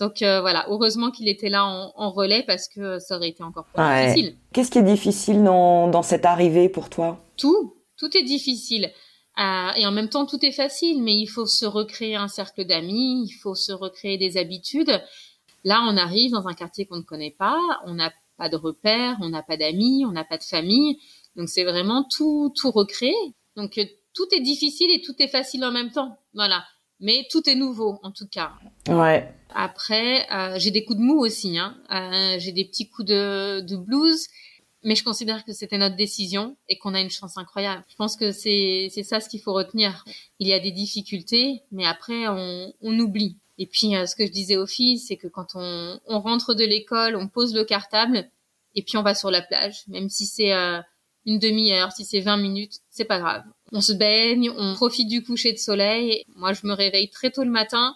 Donc 0.00 0.22
euh, 0.22 0.40
voilà, 0.40 0.66
heureusement 0.68 1.10
qu'il 1.10 1.28
était 1.28 1.48
là 1.48 1.64
en, 1.64 1.92
en, 1.94 2.10
relais 2.10 2.42
parce 2.46 2.68
que 2.68 2.98
ça 2.98 3.16
aurait 3.16 3.28
été 3.28 3.44
encore 3.44 3.66
plus 3.66 3.82
ouais. 3.82 4.06
difficile. 4.06 4.36
Qu'est-ce 4.52 4.70
qui 4.70 4.78
est 4.78 4.82
difficile 4.82 5.44
dans, 5.44 5.88
dans 5.88 6.02
cette 6.02 6.24
arrivée 6.24 6.68
pour 6.68 6.90
toi? 6.90 7.24
Tout, 7.36 7.76
tout 7.96 8.16
est 8.16 8.24
difficile. 8.24 8.90
Euh, 9.38 9.70
et 9.76 9.86
en 9.86 9.92
même 9.92 10.08
temps, 10.08 10.26
tout 10.26 10.44
est 10.44 10.52
facile, 10.52 11.02
mais 11.02 11.16
il 11.16 11.26
faut 11.26 11.46
se 11.46 11.66
recréer 11.66 12.16
un 12.16 12.28
cercle 12.28 12.64
d'amis, 12.64 13.24
il 13.26 13.32
faut 13.32 13.54
se 13.54 13.72
recréer 13.72 14.18
des 14.18 14.36
habitudes. 14.36 15.02
Là, 15.64 15.84
on 15.88 15.96
arrive 15.96 16.32
dans 16.32 16.46
un 16.46 16.54
quartier 16.54 16.86
qu'on 16.86 16.98
ne 16.98 17.02
connaît 17.02 17.34
pas, 17.36 17.58
on 17.84 17.94
n'a 17.94 18.12
pas 18.36 18.48
de 18.48 18.56
repères, 18.56 19.16
on 19.22 19.28
n'a 19.28 19.42
pas 19.42 19.56
d'amis, 19.56 20.04
on 20.06 20.12
n'a 20.12 20.24
pas 20.24 20.38
de 20.38 20.44
famille. 20.44 20.98
Donc 21.36 21.48
c'est 21.48 21.64
vraiment 21.64 22.04
tout, 22.04 22.52
tout 22.54 22.70
recréer. 22.70 23.14
Donc 23.56 23.78
euh, 23.78 23.84
tout 24.14 24.26
est 24.32 24.40
difficile 24.40 24.90
et 24.90 25.02
tout 25.02 25.14
est 25.18 25.28
facile 25.28 25.64
en 25.64 25.72
même 25.72 25.90
temps. 25.90 26.18
Voilà. 26.34 26.64
Mais 27.00 27.26
tout 27.30 27.48
est 27.48 27.54
nouveau 27.54 27.98
en 28.02 28.12
tout 28.12 28.28
cas. 28.28 28.52
Ouais. 28.88 29.32
Après, 29.54 30.26
euh, 30.32 30.58
j'ai 30.58 30.70
des 30.70 30.84
coups 30.84 30.98
de 30.98 31.04
mou 31.04 31.18
aussi. 31.20 31.58
Hein. 31.58 31.76
Euh, 31.90 32.38
j'ai 32.38 32.52
des 32.52 32.64
petits 32.64 32.88
coups 32.88 33.08
de, 33.08 33.60
de 33.60 33.76
blues. 33.76 34.26
Mais 34.86 34.94
je 34.94 35.02
considère 35.02 35.46
que 35.46 35.54
c'était 35.54 35.78
notre 35.78 35.96
décision 35.96 36.58
et 36.68 36.76
qu'on 36.76 36.92
a 36.92 37.00
une 37.00 37.08
chance 37.08 37.38
incroyable. 37.38 37.82
Je 37.88 37.96
pense 37.96 38.16
que 38.16 38.32
c'est 38.32 38.88
c'est 38.92 39.02
ça 39.02 39.18
ce 39.18 39.30
qu'il 39.30 39.40
faut 39.40 39.54
retenir. 39.54 40.04
Il 40.40 40.46
y 40.46 40.52
a 40.52 40.60
des 40.60 40.72
difficultés, 40.72 41.62
mais 41.72 41.86
après 41.86 42.28
on, 42.28 42.70
on 42.82 42.98
oublie. 42.98 43.38
Et 43.56 43.66
puis 43.66 43.96
euh, 43.96 44.04
ce 44.04 44.14
que 44.14 44.26
je 44.26 44.30
disais 44.30 44.58
aux 44.58 44.66
filles, 44.66 44.98
c'est 44.98 45.16
que 45.16 45.26
quand 45.26 45.52
on, 45.54 45.98
on 46.06 46.20
rentre 46.20 46.52
de 46.52 46.64
l'école, 46.64 47.16
on 47.16 47.28
pose 47.28 47.54
le 47.54 47.64
cartable 47.64 48.28
et 48.74 48.82
puis 48.82 48.98
on 48.98 49.02
va 49.02 49.14
sur 49.14 49.30
la 49.30 49.40
plage, 49.40 49.84
même 49.88 50.10
si 50.10 50.26
c'est 50.26 50.52
euh, 50.52 50.80
une 51.26 51.38
demi-heure, 51.38 51.92
si 51.92 52.04
c'est 52.04 52.20
20 52.20 52.36
minutes, 52.36 52.80
c'est 52.90 53.04
pas 53.04 53.18
grave. 53.18 53.42
On 53.72 53.80
se 53.80 53.92
baigne, 53.92 54.50
on 54.56 54.74
profite 54.74 55.08
du 55.08 55.22
coucher 55.24 55.52
de 55.52 55.58
soleil. 55.58 56.24
Moi, 56.36 56.52
je 56.52 56.66
me 56.66 56.72
réveille 56.72 57.10
très 57.10 57.30
tôt 57.30 57.44
le 57.44 57.50
matin 57.50 57.94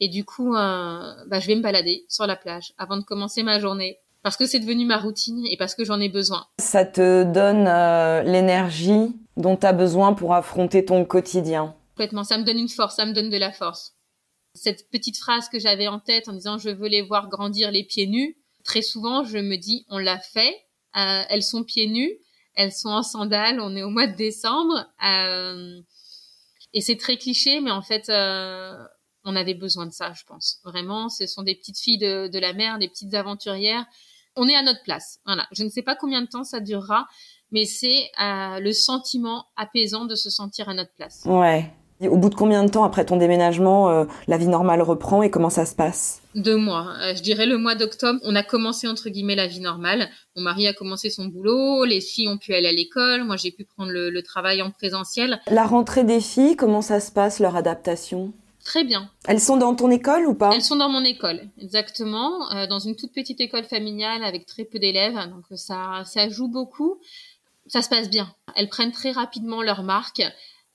et 0.00 0.08
du 0.08 0.24
coup, 0.24 0.54
euh, 0.54 1.14
bah, 1.26 1.40
je 1.40 1.46
vais 1.46 1.54
me 1.54 1.62
balader 1.62 2.04
sur 2.08 2.26
la 2.26 2.36
plage 2.36 2.72
avant 2.78 2.96
de 2.96 3.02
commencer 3.02 3.42
ma 3.42 3.58
journée 3.58 3.98
parce 4.22 4.36
que 4.36 4.46
c'est 4.46 4.58
devenu 4.58 4.84
ma 4.84 4.98
routine 4.98 5.46
et 5.46 5.56
parce 5.56 5.74
que 5.74 5.84
j'en 5.84 6.00
ai 6.00 6.08
besoin. 6.08 6.46
Ça 6.58 6.84
te 6.84 7.24
donne 7.24 7.66
euh, 7.68 8.22
l'énergie 8.22 9.14
dont 9.36 9.56
tu 9.56 9.66
as 9.66 9.72
besoin 9.72 10.14
pour 10.14 10.34
affronter 10.34 10.84
ton 10.84 11.04
quotidien. 11.04 11.74
Complètement, 11.94 12.24
ça 12.24 12.36
me 12.36 12.44
donne 12.44 12.58
une 12.58 12.68
force, 12.68 12.96
ça 12.96 13.06
me 13.06 13.12
donne 13.12 13.30
de 13.30 13.36
la 13.36 13.52
force. 13.52 13.94
Cette 14.54 14.90
petite 14.90 15.18
phrase 15.18 15.48
que 15.48 15.58
j'avais 15.58 15.86
en 15.86 16.00
tête 16.00 16.28
en 16.28 16.32
disant 16.32 16.58
je 16.58 16.70
veux 16.70 16.88
les 16.88 17.02
voir 17.02 17.28
grandir 17.28 17.70
les 17.70 17.84
pieds 17.84 18.06
nus, 18.06 18.36
très 18.64 18.82
souvent 18.82 19.22
je 19.24 19.38
me 19.38 19.56
dis 19.56 19.86
on 19.88 19.98
l'a 19.98 20.18
fait, 20.18 20.54
euh, 20.96 21.22
elles 21.28 21.42
sont 21.42 21.62
pieds 21.62 21.86
nus, 21.86 22.12
elles 22.56 22.72
sont 22.72 22.88
en 22.88 23.02
sandales, 23.02 23.60
on 23.60 23.76
est 23.76 23.82
au 23.82 23.90
mois 23.90 24.06
de 24.06 24.16
décembre. 24.16 24.86
Euh, 25.06 25.80
et 26.72 26.80
c'est 26.80 26.96
très 26.96 27.16
cliché, 27.18 27.60
mais 27.60 27.70
en 27.70 27.82
fait, 27.82 28.08
euh, 28.08 28.74
on 29.24 29.36
avait 29.36 29.54
besoin 29.54 29.86
de 29.86 29.92
ça, 29.92 30.12
je 30.14 30.24
pense. 30.24 30.58
Vraiment, 30.64 31.08
ce 31.08 31.26
sont 31.26 31.42
des 31.42 31.54
petites 31.54 31.78
filles 31.78 31.98
de, 31.98 32.38
la 32.38 32.52
mer, 32.54 32.78
des 32.78 32.88
petites 32.88 33.14
aventurières. 33.14 33.84
On 34.36 34.48
est 34.48 34.56
à 34.56 34.62
notre 34.62 34.82
place. 34.82 35.20
Voilà. 35.26 35.46
Je 35.52 35.62
ne 35.62 35.68
sais 35.68 35.82
pas 35.82 35.96
combien 35.96 36.22
de 36.22 36.26
temps 36.26 36.44
ça 36.44 36.60
durera, 36.60 37.06
mais 37.52 37.66
c'est 37.66 38.10
euh, 38.20 38.58
le 38.58 38.72
sentiment 38.72 39.46
apaisant 39.56 40.06
de 40.06 40.14
se 40.14 40.30
sentir 40.30 40.68
à 40.68 40.74
notre 40.74 40.92
place. 40.94 41.22
Ouais. 41.26 41.70
Et 42.00 42.08
au 42.08 42.16
bout 42.16 42.28
de 42.28 42.34
combien 42.34 42.64
de 42.64 42.70
temps 42.70 42.84
après 42.84 43.06
ton 43.06 43.16
déménagement, 43.16 44.06
la 44.26 44.36
vie 44.36 44.48
normale 44.48 44.82
reprend 44.82 45.22
et 45.22 45.30
comment 45.30 45.48
ça 45.48 45.64
se 45.64 45.74
passe? 45.74 46.20
Deux 46.36 46.56
mois. 46.56 46.92
Euh, 47.00 47.14
je 47.14 47.22
dirais 47.22 47.46
le 47.46 47.56
mois 47.56 47.74
d'octobre, 47.74 48.20
on 48.22 48.36
a 48.36 48.42
commencé 48.42 48.86
entre 48.86 49.08
guillemets 49.08 49.34
la 49.34 49.46
vie 49.46 49.60
normale. 49.60 50.10
Mon 50.36 50.42
mari 50.42 50.68
a 50.68 50.74
commencé 50.74 51.08
son 51.08 51.24
boulot, 51.24 51.86
les 51.86 52.02
filles 52.02 52.28
ont 52.28 52.36
pu 52.36 52.52
aller 52.52 52.68
à 52.68 52.72
l'école, 52.72 53.24
moi 53.24 53.36
j'ai 53.36 53.50
pu 53.50 53.64
prendre 53.64 53.90
le, 53.90 54.10
le, 54.10 54.22
travail 54.22 54.60
en 54.60 54.70
présentiel. 54.70 55.40
La 55.50 55.64
rentrée 55.64 56.04
des 56.04 56.20
filles, 56.20 56.54
comment 56.54 56.82
ça 56.82 57.00
se 57.00 57.10
passe 57.10 57.40
leur 57.40 57.56
adaptation? 57.56 58.34
Très 58.62 58.84
bien. 58.84 59.08
Elles 59.26 59.40
sont 59.40 59.56
dans 59.56 59.74
ton 59.74 59.90
école 59.90 60.26
ou 60.26 60.34
pas? 60.34 60.50
Elles 60.52 60.60
sont 60.60 60.76
dans 60.76 60.90
mon 60.90 61.04
école, 61.04 61.40
exactement, 61.58 62.52
euh, 62.52 62.66
dans 62.66 62.80
une 62.80 62.96
toute 62.96 63.14
petite 63.14 63.40
école 63.40 63.64
familiale 63.64 64.22
avec 64.22 64.44
très 64.44 64.64
peu 64.64 64.78
d'élèves, 64.78 65.14
donc 65.30 65.44
ça 65.54 66.02
ça 66.04 66.28
joue 66.28 66.48
beaucoup. 66.48 66.98
Ça 67.68 67.80
se 67.80 67.88
passe 67.88 68.10
bien. 68.10 68.28
Elles 68.54 68.68
prennent 68.68 68.92
très 68.92 69.10
rapidement 69.10 69.62
leur 69.62 69.82
marque. 69.82 70.22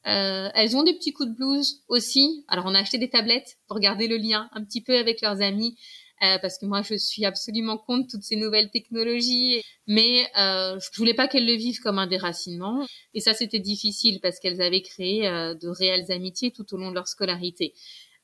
Euh, 0.07 0.49
elles 0.55 0.75
ont 0.75 0.83
des 0.83 0.93
petits 0.93 1.13
coups 1.13 1.29
de 1.29 1.35
blues 1.35 1.81
aussi. 1.87 2.43
Alors 2.47 2.65
on 2.67 2.73
a 2.73 2.79
acheté 2.79 2.97
des 2.97 3.09
tablettes 3.09 3.57
pour 3.67 3.79
garder 3.79 4.07
le 4.07 4.17
lien 4.17 4.49
un 4.53 4.63
petit 4.63 4.81
peu 4.81 4.97
avec 4.97 5.21
leurs 5.21 5.41
amis. 5.41 5.77
Euh, 6.23 6.37
parce 6.39 6.59
que 6.59 6.67
moi 6.67 6.83
je 6.83 6.93
suis 6.95 7.25
absolument 7.25 7.79
contre 7.79 8.11
toutes 8.11 8.21
ces 8.21 8.35
nouvelles 8.35 8.69
technologies, 8.69 9.63
mais 9.87 10.27
euh, 10.37 10.79
je 10.79 10.97
voulais 10.97 11.15
pas 11.15 11.27
qu'elles 11.27 11.47
le 11.47 11.55
vivent 11.55 11.79
comme 11.79 11.97
un 11.97 12.05
déracinement. 12.05 12.85
Et 13.15 13.21
ça 13.21 13.33
c'était 13.33 13.59
difficile 13.59 14.19
parce 14.21 14.39
qu'elles 14.39 14.61
avaient 14.61 14.83
créé 14.83 15.27
euh, 15.27 15.55
de 15.55 15.67
réelles 15.67 16.11
amitiés 16.11 16.51
tout 16.51 16.75
au 16.75 16.77
long 16.77 16.91
de 16.91 16.95
leur 16.95 17.07
scolarité. 17.07 17.73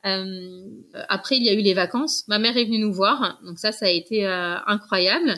Euh, 0.05 0.61
après 1.09 1.37
il 1.37 1.43
y 1.43 1.49
a 1.49 1.53
eu 1.53 1.61
les 1.61 1.73
vacances. 1.73 2.23
Ma 2.27 2.37
mère 2.37 2.55
est 2.55 2.65
venue 2.65 2.77
nous 2.77 2.93
voir, 2.93 3.39
donc 3.43 3.57
ça 3.57 3.71
ça 3.71 3.87
a 3.87 3.89
été 3.89 4.27
euh, 4.27 4.57
incroyable 4.67 5.33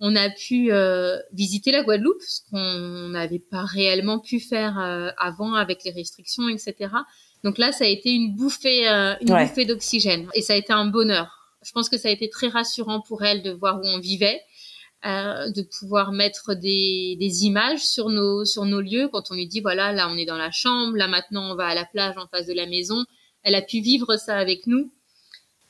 on 0.00 0.14
a 0.14 0.30
pu 0.30 0.72
euh, 0.72 1.18
visiter 1.32 1.72
la 1.72 1.82
Guadeloupe, 1.82 2.22
ce 2.22 2.40
qu'on 2.50 3.08
n'avait 3.08 3.40
pas 3.40 3.64
réellement 3.64 4.20
pu 4.20 4.38
faire 4.40 4.78
euh, 4.78 5.10
avant 5.18 5.54
avec 5.54 5.82
les 5.84 5.90
restrictions, 5.90 6.48
etc. 6.48 6.90
Donc 7.44 7.58
là, 7.58 7.72
ça 7.72 7.84
a 7.84 7.88
été 7.88 8.10
une 8.10 8.34
bouffée, 8.34 8.88
euh, 8.88 9.14
une 9.20 9.32
ouais. 9.32 9.46
bouffée 9.46 9.64
d'oxygène, 9.64 10.28
et 10.34 10.42
ça 10.42 10.52
a 10.52 10.56
été 10.56 10.72
un 10.72 10.86
bonheur. 10.86 11.28
Je 11.62 11.72
pense 11.72 11.88
que 11.88 11.96
ça 11.96 12.08
a 12.08 12.10
été 12.12 12.28
très 12.30 12.48
rassurant 12.48 13.00
pour 13.00 13.24
elle 13.24 13.42
de 13.42 13.50
voir 13.50 13.80
où 13.80 13.86
on 13.86 13.98
vivait, 13.98 14.40
euh, 15.04 15.50
de 15.50 15.62
pouvoir 15.62 16.12
mettre 16.12 16.54
des, 16.54 17.16
des, 17.18 17.44
images 17.44 17.80
sur 17.80 18.08
nos 18.08 18.44
sur 18.44 18.64
nos 18.64 18.80
lieux. 18.80 19.08
Quand 19.08 19.30
on 19.30 19.34
lui 19.34 19.46
dit 19.46 19.60
voilà, 19.60 19.92
là 19.92 20.08
on 20.10 20.16
est 20.16 20.26
dans 20.26 20.36
la 20.36 20.50
chambre, 20.50 20.96
là 20.96 21.08
maintenant 21.08 21.52
on 21.52 21.54
va 21.54 21.66
à 21.66 21.74
la 21.74 21.84
plage 21.84 22.16
en 22.16 22.26
face 22.26 22.46
de 22.46 22.52
la 22.54 22.66
maison. 22.66 23.04
Elle 23.42 23.54
a 23.54 23.62
pu 23.62 23.80
vivre 23.80 24.16
ça 24.16 24.36
avec 24.36 24.66
nous, 24.66 24.92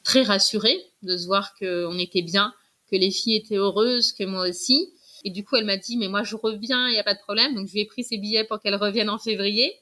très 0.03 0.23
rassurée 0.23 0.79
de 1.03 1.17
se 1.17 1.27
voir 1.27 1.55
qu'on 1.59 1.99
était 1.99 2.23
bien 2.23 2.55
que 2.91 2.97
les 2.97 3.11
filles 3.11 3.37
étaient 3.37 3.57
heureuses, 3.57 4.13
que 4.13 4.25
moi 4.25 4.49
aussi. 4.49 4.93
Et 5.25 5.31
du 5.31 5.45
coup, 5.45 5.57
elle 5.57 5.65
m'a 5.65 5.77
dit, 5.77 5.97
mais 5.97 6.09
moi, 6.09 6.23
je 6.23 6.37
reviens, 6.37 6.89
il 6.89 6.93
n'y 6.93 6.99
a 6.99 7.05
pas 7.05 7.15
de 7.15 7.21
problème. 7.21 7.55
Donc, 7.55 7.67
je 7.67 7.73
lui 7.73 7.81
ai 7.81 7.87
pris 7.87 8.05
ses 8.05 8.19
billets 8.19 8.45
pour 8.45 8.61
qu'elle 8.61 8.77
revienne 8.77 9.11
en 9.11 9.19
février. 9.19 9.75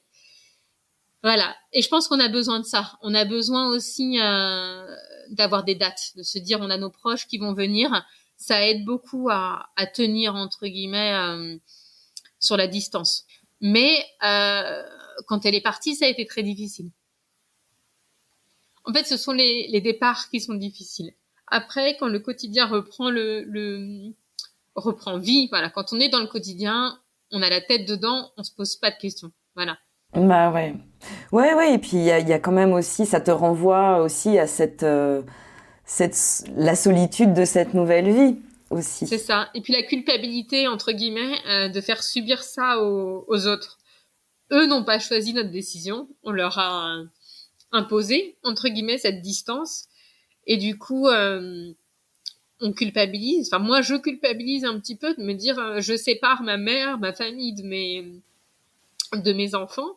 Voilà. 1.23 1.57
Et 1.73 1.83
je 1.83 1.89
pense 1.89 2.09
qu'on 2.09 2.21
a 2.21 2.29
besoin 2.29 2.61
de 2.61 2.65
ça. 2.65 2.99
On 3.03 3.15
a 3.15 3.25
besoin 3.25 3.69
aussi 3.71 4.19
euh, 4.21 4.87
d'avoir 5.31 5.65
des 5.65 5.75
dates, 5.75 6.13
de 6.17 6.23
se 6.23 6.39
dire, 6.39 6.61
on 6.61 6.71
a 6.71 6.79
nos 6.79 6.91
proches 6.91 7.27
qui 7.27 7.39
vont 7.39 7.53
venir. 7.53 8.05
Ça 8.37 8.67
aide 8.67 8.85
beaucoup 8.85 9.29
à, 9.31 9.71
à 9.77 9.87
tenir, 9.87 10.35
entre 10.35 10.67
guillemets, 10.67 11.15
euh, 11.15 11.57
sur 12.39 12.57
la 12.57 12.69
distance. 12.69 13.25
Mais 13.61 14.05
euh, 14.25 14.83
quand 15.27 15.45
elle 15.47 15.55
est 15.55 15.63
partie, 15.63 15.95
ça 15.97 16.07
a 16.07 16.09
été 16.09 16.27
très 16.27 16.43
difficile. 16.43 16.91
En 18.85 18.93
fait, 18.93 19.05
ce 19.05 19.17
sont 19.17 19.33
les, 19.33 19.67
les 19.69 19.81
départs 19.81 20.31
qui 20.31 20.41
sont 20.41 20.55
difficiles. 20.55 21.13
Après, 21.49 21.97
quand 21.99 22.09
le 22.09 22.19
quotidien 22.19 22.67
reprend 22.67 23.11
le, 23.11 23.45
le 23.45 24.13
reprend 24.75 25.19
vie, 25.19 25.49
voilà, 25.51 25.71
quand 25.71 25.93
on 25.93 26.01
est 26.01 26.09
dans 26.09 26.21
le 26.21 26.27
quotidien, 26.27 26.99
on 27.33 27.43
a 27.43 27.49
la 27.49 27.61
tête 27.61 27.87
dedans, 27.89 28.31
on 28.37 28.43
se 28.43 28.53
pose 28.53 28.77
pas 28.77 28.91
de 28.91 28.97
questions. 28.97 29.31
Voilà. 29.55 29.79
Bah 30.15 30.51
ouais. 30.51 30.75
Ouais, 31.33 31.55
ouais, 31.55 31.75
et 31.75 31.79
puis 31.79 31.93
il 31.95 32.05
y 32.05 32.11
a, 32.11 32.21
y 32.21 32.33
a, 32.33 32.39
quand 32.39 32.53
même 32.53 32.73
aussi, 32.73 33.07
ça 33.07 33.21
te 33.21 33.31
renvoie 33.31 34.01
aussi 34.01 34.39
à 34.39 34.47
cette, 34.47 34.83
euh, 34.83 35.23
cette, 35.85 36.17
la 36.57 36.75
solitude 36.75 37.35
de 37.35 37.45
cette 37.45 37.75
nouvelle 37.75 38.11
vie 38.11 38.37
aussi. 38.71 39.07
C'est 39.07 39.19
ça. 39.19 39.51
Et 39.55 39.61
puis 39.61 39.73
la 39.73 39.83
culpabilité, 39.83 40.69
entre 40.69 40.93
guillemets, 40.93 41.35
euh, 41.47 41.69
de 41.69 41.81
faire 41.81 42.03
subir 42.03 42.43
ça 42.43 42.83
aux, 42.83 43.25
aux 43.29 43.47
autres. 43.47 43.79
Eux 44.53 44.67
n'ont 44.67 44.85
pas 44.85 44.99
choisi 44.99 45.35
notre 45.35 45.51
décision, 45.51 46.09
on 46.23 46.31
leur 46.31 46.59
a 46.59 46.99
imposé, 47.73 48.39
entre 48.45 48.69
guillemets, 48.69 48.99
cette 48.99 49.21
distance. 49.21 49.89
Et 50.47 50.57
du 50.57 50.79
coup, 50.79 51.09
euh, 51.09 51.73
on 52.61 52.73
culpabilise. 52.73 53.49
Enfin, 53.53 53.63
moi, 53.63 53.83
je 53.83 53.95
culpabilise 53.95 54.65
un 54.65 54.79
petit 54.79 54.97
peu 54.97 55.15
de 55.15 55.23
me 55.23 55.35
dire, 55.35 55.59
euh, 55.59 55.81
je 55.81 55.97
sépare 55.97 56.43
ma 56.43 56.57
mère, 56.57 56.99
ma 56.99 57.13
famille 57.13 57.55
de 57.55 57.63
mes, 57.63 58.21
de 59.13 59.33
mes 59.33 59.55
enfants. 59.55 59.97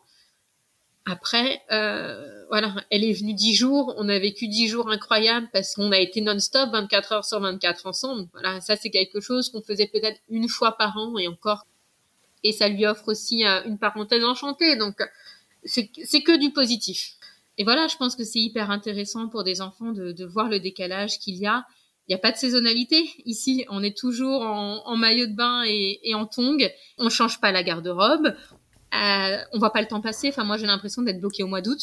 Après, 1.06 1.62
euh, 1.72 2.44
voilà, 2.48 2.74
elle 2.90 3.04
est 3.04 3.12
venue 3.12 3.32
dix 3.32 3.54
jours, 3.54 3.94
on 3.96 4.08
a 4.08 4.18
vécu 4.18 4.48
dix 4.48 4.68
jours 4.68 4.90
incroyables 4.90 5.48
parce 5.52 5.74
qu'on 5.74 5.90
a 5.92 5.98
été 5.98 6.20
non-stop 6.20 6.70
24 6.70 7.12
heures 7.12 7.24
sur 7.24 7.40
24 7.40 7.86
ensemble. 7.86 8.28
Voilà, 8.32 8.60
ça 8.60 8.76
c'est 8.76 8.90
quelque 8.90 9.20
chose 9.20 9.50
qu'on 9.50 9.62
faisait 9.62 9.86
peut-être 9.86 10.20
une 10.28 10.48
fois 10.48 10.76
par 10.76 10.96
an 10.98 11.16
et 11.18 11.26
encore. 11.26 11.66
Et 12.44 12.52
ça 12.52 12.68
lui 12.68 12.86
offre 12.86 13.08
aussi 13.08 13.46
euh, 13.46 13.62
une 13.64 13.78
parenthèse 13.78 14.24
enchantée. 14.24 14.76
Donc, 14.76 14.96
c'est 15.64 15.88
que 15.88 16.38
du 16.38 16.52
positif. 16.52 17.14
Et 17.60 17.62
voilà, 17.62 17.88
je 17.88 17.96
pense 17.98 18.16
que 18.16 18.24
c'est 18.24 18.38
hyper 18.38 18.70
intéressant 18.70 19.28
pour 19.28 19.44
des 19.44 19.60
enfants 19.60 19.92
de, 19.92 20.12
de 20.12 20.24
voir 20.24 20.48
le 20.48 20.60
décalage 20.60 21.18
qu'il 21.18 21.36
y 21.36 21.46
a. 21.46 21.66
Il 22.08 22.12
n'y 22.12 22.14
a 22.14 22.18
pas 22.18 22.32
de 22.32 22.38
saisonnalité 22.38 23.04
ici. 23.26 23.66
On 23.68 23.82
est 23.82 23.94
toujours 23.94 24.40
en, 24.40 24.78
en 24.86 24.96
maillot 24.96 25.26
de 25.26 25.34
bain 25.34 25.64
et, 25.66 26.00
et 26.02 26.14
en 26.14 26.24
tongs. 26.24 26.70
On 26.96 27.10
change 27.10 27.38
pas 27.38 27.52
la 27.52 27.62
garde-robe. 27.62 28.28
Euh, 28.94 29.36
on 29.52 29.58
voit 29.58 29.74
pas 29.74 29.82
le 29.82 29.88
temps 29.88 30.00
passer. 30.00 30.28
Enfin, 30.30 30.44
moi, 30.44 30.56
j'ai 30.56 30.64
l'impression 30.64 31.02
d'être 31.02 31.20
bloquée 31.20 31.42
au 31.42 31.48
mois 31.48 31.60
d'août. 31.60 31.80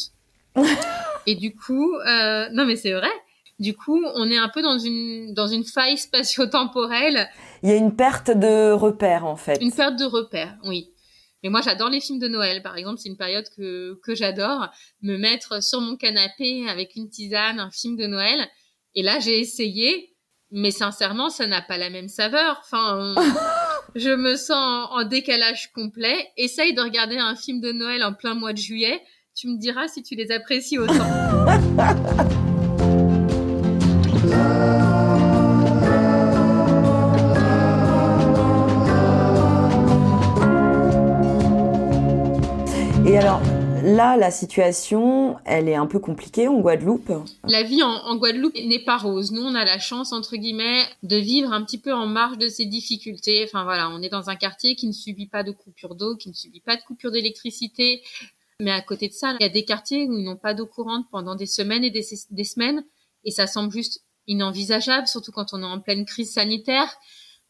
et 1.28 1.36
du 1.36 1.54
coup, 1.54 1.94
euh, 1.94 2.48
non, 2.50 2.64
mais 2.66 2.74
c'est 2.74 2.94
vrai. 2.94 3.12
Du 3.60 3.76
coup, 3.76 4.04
on 4.16 4.28
est 4.32 4.36
un 4.36 4.48
peu 4.48 4.62
dans 4.62 4.78
une 4.80 5.32
dans 5.32 5.46
une 5.46 5.62
faille 5.62 5.96
spatio-temporelle. 5.96 7.28
Il 7.62 7.68
y 7.68 7.72
a 7.72 7.76
une 7.76 7.94
perte 7.94 8.32
de 8.32 8.72
repères 8.72 9.26
en 9.26 9.36
fait. 9.36 9.62
Une 9.62 9.72
perte 9.72 9.94
de 9.96 10.06
repères, 10.06 10.56
oui. 10.64 10.90
Mais 11.42 11.50
moi, 11.50 11.60
j'adore 11.62 11.88
les 11.88 12.00
films 12.00 12.18
de 12.18 12.28
Noël, 12.28 12.62
par 12.62 12.76
exemple. 12.76 12.98
C'est 12.98 13.08
une 13.08 13.16
période 13.16 13.46
que, 13.56 13.98
que 14.02 14.14
j'adore. 14.14 14.68
Me 15.02 15.16
mettre 15.16 15.62
sur 15.62 15.80
mon 15.80 15.96
canapé 15.96 16.68
avec 16.68 16.96
une 16.96 17.08
tisane, 17.08 17.60
un 17.60 17.70
film 17.70 17.96
de 17.96 18.06
Noël. 18.06 18.48
Et 18.94 19.02
là, 19.02 19.20
j'ai 19.20 19.38
essayé, 19.38 20.16
mais 20.50 20.70
sincèrement, 20.70 21.30
ça 21.30 21.46
n'a 21.46 21.62
pas 21.62 21.78
la 21.78 21.90
même 21.90 22.08
saveur. 22.08 22.60
Enfin, 22.64 23.14
je 23.94 24.10
me 24.10 24.36
sens 24.36 24.88
en 24.90 25.04
décalage 25.04 25.70
complet. 25.72 26.28
Essaye 26.36 26.74
de 26.74 26.80
regarder 26.80 27.18
un 27.18 27.36
film 27.36 27.60
de 27.60 27.72
Noël 27.72 28.02
en 28.02 28.14
plein 28.14 28.34
mois 28.34 28.52
de 28.52 28.58
juillet. 28.58 29.00
Tu 29.36 29.46
me 29.48 29.58
diras 29.58 29.86
si 29.86 30.02
tu 30.02 30.16
les 30.16 30.32
apprécies 30.32 30.78
autant. 30.78 30.94
alors, 43.18 43.40
là, 43.82 44.16
la 44.16 44.30
situation, 44.30 45.38
elle 45.44 45.68
est 45.68 45.74
un 45.74 45.86
peu 45.86 45.98
compliquée 45.98 46.46
en 46.46 46.60
Guadeloupe. 46.60 47.10
La 47.48 47.64
vie 47.64 47.82
en, 47.82 47.88
en, 47.88 48.16
Guadeloupe 48.16 48.54
n'est 48.54 48.84
pas 48.84 48.96
rose. 48.96 49.32
Nous, 49.32 49.42
on 49.42 49.56
a 49.56 49.64
la 49.64 49.80
chance, 49.80 50.12
entre 50.12 50.36
guillemets, 50.36 50.84
de 51.02 51.16
vivre 51.16 51.52
un 51.52 51.64
petit 51.64 51.78
peu 51.78 51.92
en 51.92 52.06
marge 52.06 52.38
de 52.38 52.46
ces 52.46 52.64
difficultés. 52.64 53.42
Enfin 53.44 53.64
voilà, 53.64 53.90
on 53.90 54.02
est 54.02 54.08
dans 54.08 54.30
un 54.30 54.36
quartier 54.36 54.76
qui 54.76 54.86
ne 54.86 54.92
subit 54.92 55.26
pas 55.26 55.42
de 55.42 55.50
coupure 55.50 55.96
d'eau, 55.96 56.14
qui 56.16 56.28
ne 56.28 56.34
subit 56.34 56.60
pas 56.60 56.76
de 56.76 56.82
coupure 56.82 57.10
d'électricité. 57.10 58.02
Mais 58.60 58.70
à 58.70 58.82
côté 58.82 59.08
de 59.08 59.14
ça, 59.14 59.34
il 59.40 59.42
y 59.42 59.46
a 59.46 59.52
des 59.52 59.64
quartiers 59.64 60.06
où 60.06 60.16
ils 60.16 60.24
n'ont 60.24 60.36
pas 60.36 60.54
d'eau 60.54 60.66
courante 60.66 61.06
pendant 61.10 61.34
des 61.34 61.46
semaines 61.46 61.82
et 61.82 61.90
des, 61.90 62.04
des 62.30 62.44
semaines. 62.44 62.84
Et 63.24 63.32
ça 63.32 63.48
semble 63.48 63.72
juste 63.72 64.04
inenvisageable, 64.28 65.08
surtout 65.08 65.32
quand 65.32 65.52
on 65.52 65.62
est 65.62 65.66
en 65.66 65.80
pleine 65.80 66.04
crise 66.04 66.32
sanitaire. 66.32 66.96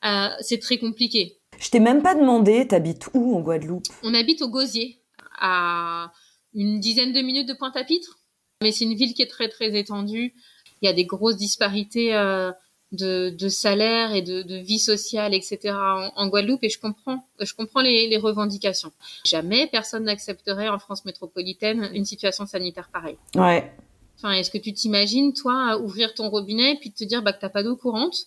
Euh, 0.07 0.29
c'est 0.41 0.61
très 0.61 0.79
compliqué. 0.79 1.37
Je 1.59 1.69
t'ai 1.69 1.81
même 1.81 2.03
pas 2.03 2.15
demandé, 2.15 2.67
t'habites 2.67 3.11
où 3.13 3.37
en 3.37 3.41
Guadeloupe? 3.41 3.85
On 4.03 4.15
habite 4.15 4.41
au 4.41 4.49
Gosier, 4.49 5.03
à 5.41 6.13
une 6.55 6.81
dizaine 6.81 7.13
de 7.13 7.21
minutes 7.21 7.49
de 7.49 7.55
Pointe-à-Pitre. 7.55 8.19
Mais 8.63 8.73
c'est 8.73 8.85
une 8.85 8.95
ville 8.95 9.15
qui 9.15 9.23
est 9.23 9.31
très 9.31 9.49
très 9.49 9.79
étendue. 9.79 10.35
Il 10.83 10.87
y 10.87 10.89
a 10.89 10.93
des 10.93 11.05
grosses 11.05 11.37
disparités 11.37 12.15
euh, 12.15 12.51
de, 12.93 13.31
de 13.31 13.49
salaire 13.49 14.13
et 14.15 14.23
de, 14.23 14.43
de, 14.43 14.57
vie 14.57 14.79
sociale, 14.79 15.35
etc. 15.35 15.75
En, 15.75 16.11
en, 16.17 16.29
Guadeloupe 16.29 16.65
et 16.65 16.69
je 16.69 16.81
comprends, 16.81 17.25
je 17.41 17.53
comprends 17.55 17.83
les, 17.83 18.09
les 18.09 18.17
revendications. 18.17 18.93
Jamais 19.25 19.67
personne 19.67 20.05
n'accepterait 20.05 20.69
en 20.69 20.79
France 20.79 21.05
métropolitaine 21.05 21.91
une 21.93 22.05
situation 22.05 22.47
sanitaire 22.47 22.89
pareille. 22.93 23.19
Ouais. 23.35 23.73
Enfin, 24.17 24.33
est-ce 24.33 24.51
que 24.51 24.59
tu 24.59 24.73
t'imagines 24.73 25.33
toi 25.33 25.79
ouvrir 25.79 26.15
ton 26.15 26.29
robinet 26.29 26.77
puis 26.81 26.91
te 26.93 27.05
dire 27.05 27.23
bah 27.23 27.33
que 27.33 27.41
t'as 27.41 27.49
pas 27.49 27.63
d'eau 27.63 27.77
courante 27.77 28.27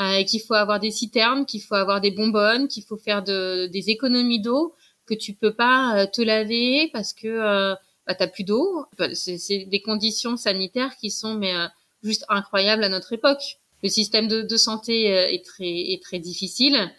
euh, 0.00 0.14
et 0.14 0.24
qu'il 0.24 0.40
faut 0.40 0.54
avoir 0.54 0.80
des 0.80 0.90
citernes, 0.90 1.46
qu'il 1.46 1.62
faut 1.62 1.74
avoir 1.74 2.00
des 2.00 2.10
bonbonnes, 2.10 2.66
qu'il 2.66 2.82
faut 2.82 2.96
faire 2.96 3.22
de, 3.22 3.66
des 3.66 3.90
économies 3.90 4.40
d'eau, 4.40 4.74
que 5.08 5.14
tu 5.14 5.34
peux 5.34 5.54
pas 5.54 5.96
euh, 5.96 6.06
te 6.06 6.20
laver 6.22 6.90
parce 6.92 7.12
que 7.12 7.28
euh, 7.28 7.74
bah, 8.06 8.14
t'as 8.14 8.26
plus 8.26 8.44
d'eau. 8.44 8.86
C'est 9.14 9.66
des 9.66 9.82
conditions 9.82 10.36
sanitaires 10.36 10.96
qui 10.96 11.10
sont 11.10 11.34
mais 11.34 11.54
euh, 11.54 11.66
juste 12.02 12.24
incroyables 12.28 12.84
à 12.84 12.88
notre 12.88 13.12
époque. 13.12 13.58
Le 13.82 13.88
système 13.88 14.28
de, 14.28 14.42
de 14.42 14.56
santé 14.56 15.12
euh, 15.12 15.28
est 15.28 15.44
très 15.44 15.68
est 15.68 16.02
très 16.02 16.18
difficile 16.18 16.90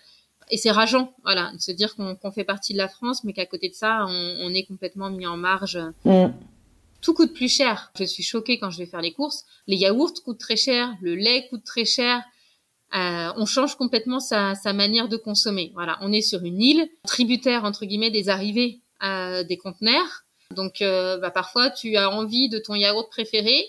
et 0.51 0.57
c'est 0.57 0.71
rageant, 0.71 1.13
voilà, 1.23 1.51
de 1.53 1.61
se 1.61 1.71
dire 1.71 1.95
qu'on 1.95 2.15
qu 2.15 2.31
fait 2.33 2.43
partie 2.43 2.73
de 2.73 2.79
la 2.79 2.87
France, 2.87 3.23
mais 3.23 3.33
qu'à 3.33 3.45
côté 3.45 3.69
de 3.69 3.75
ça, 3.75 4.05
on, 4.07 4.35
on, 4.41 4.53
est 4.53 4.63
complètement 4.63 5.09
mis 5.11 5.27
en 5.27 5.37
marge. 5.37 5.79
Mm. 6.05 6.27
Tout 7.01 7.13
coûte 7.13 7.33
plus 7.33 7.53
cher. 7.53 7.91
Je 7.97 8.03
suis 8.03 8.23
choquée 8.23 8.57
quand 8.57 8.71
je 8.71 8.79
vais 8.79 8.87
faire 8.87 9.01
les 9.01 9.13
courses. 9.13 9.45
Les 9.67 9.77
yaourts 9.77 10.23
coûtent 10.25 10.39
très 10.39 10.55
cher, 10.55 10.95
le 11.01 11.15
lait 11.15 11.47
coûte 11.49 11.63
très 11.63 11.85
cher. 11.85 12.23
Euh, 12.95 13.32
on 13.38 13.45
change 13.45 13.75
complètement 13.75 14.19
sa, 14.19 14.56
sa, 14.56 14.73
manière 14.73 15.08
de 15.08 15.17
consommer. 15.17 15.71
Voilà, 15.75 15.97
on 16.02 16.12
est 16.12 16.21
sur 16.21 16.43
une 16.43 16.60
île 16.60 16.89
tributaire 17.06 17.63
entre 17.63 17.86
guillemets 17.86 18.10
des 18.10 18.30
arrivées 18.30 18.82
euh, 19.04 19.43
des 19.43 19.58
conteneurs. 19.58 20.23
Donc, 20.56 20.82
euh, 20.82 21.17
bah, 21.17 21.30
parfois, 21.30 21.69
tu 21.69 21.95
as 21.95 22.10
envie 22.10 22.49
de 22.49 22.58
ton 22.58 22.73
yaourt 22.73 23.10
préféré, 23.12 23.63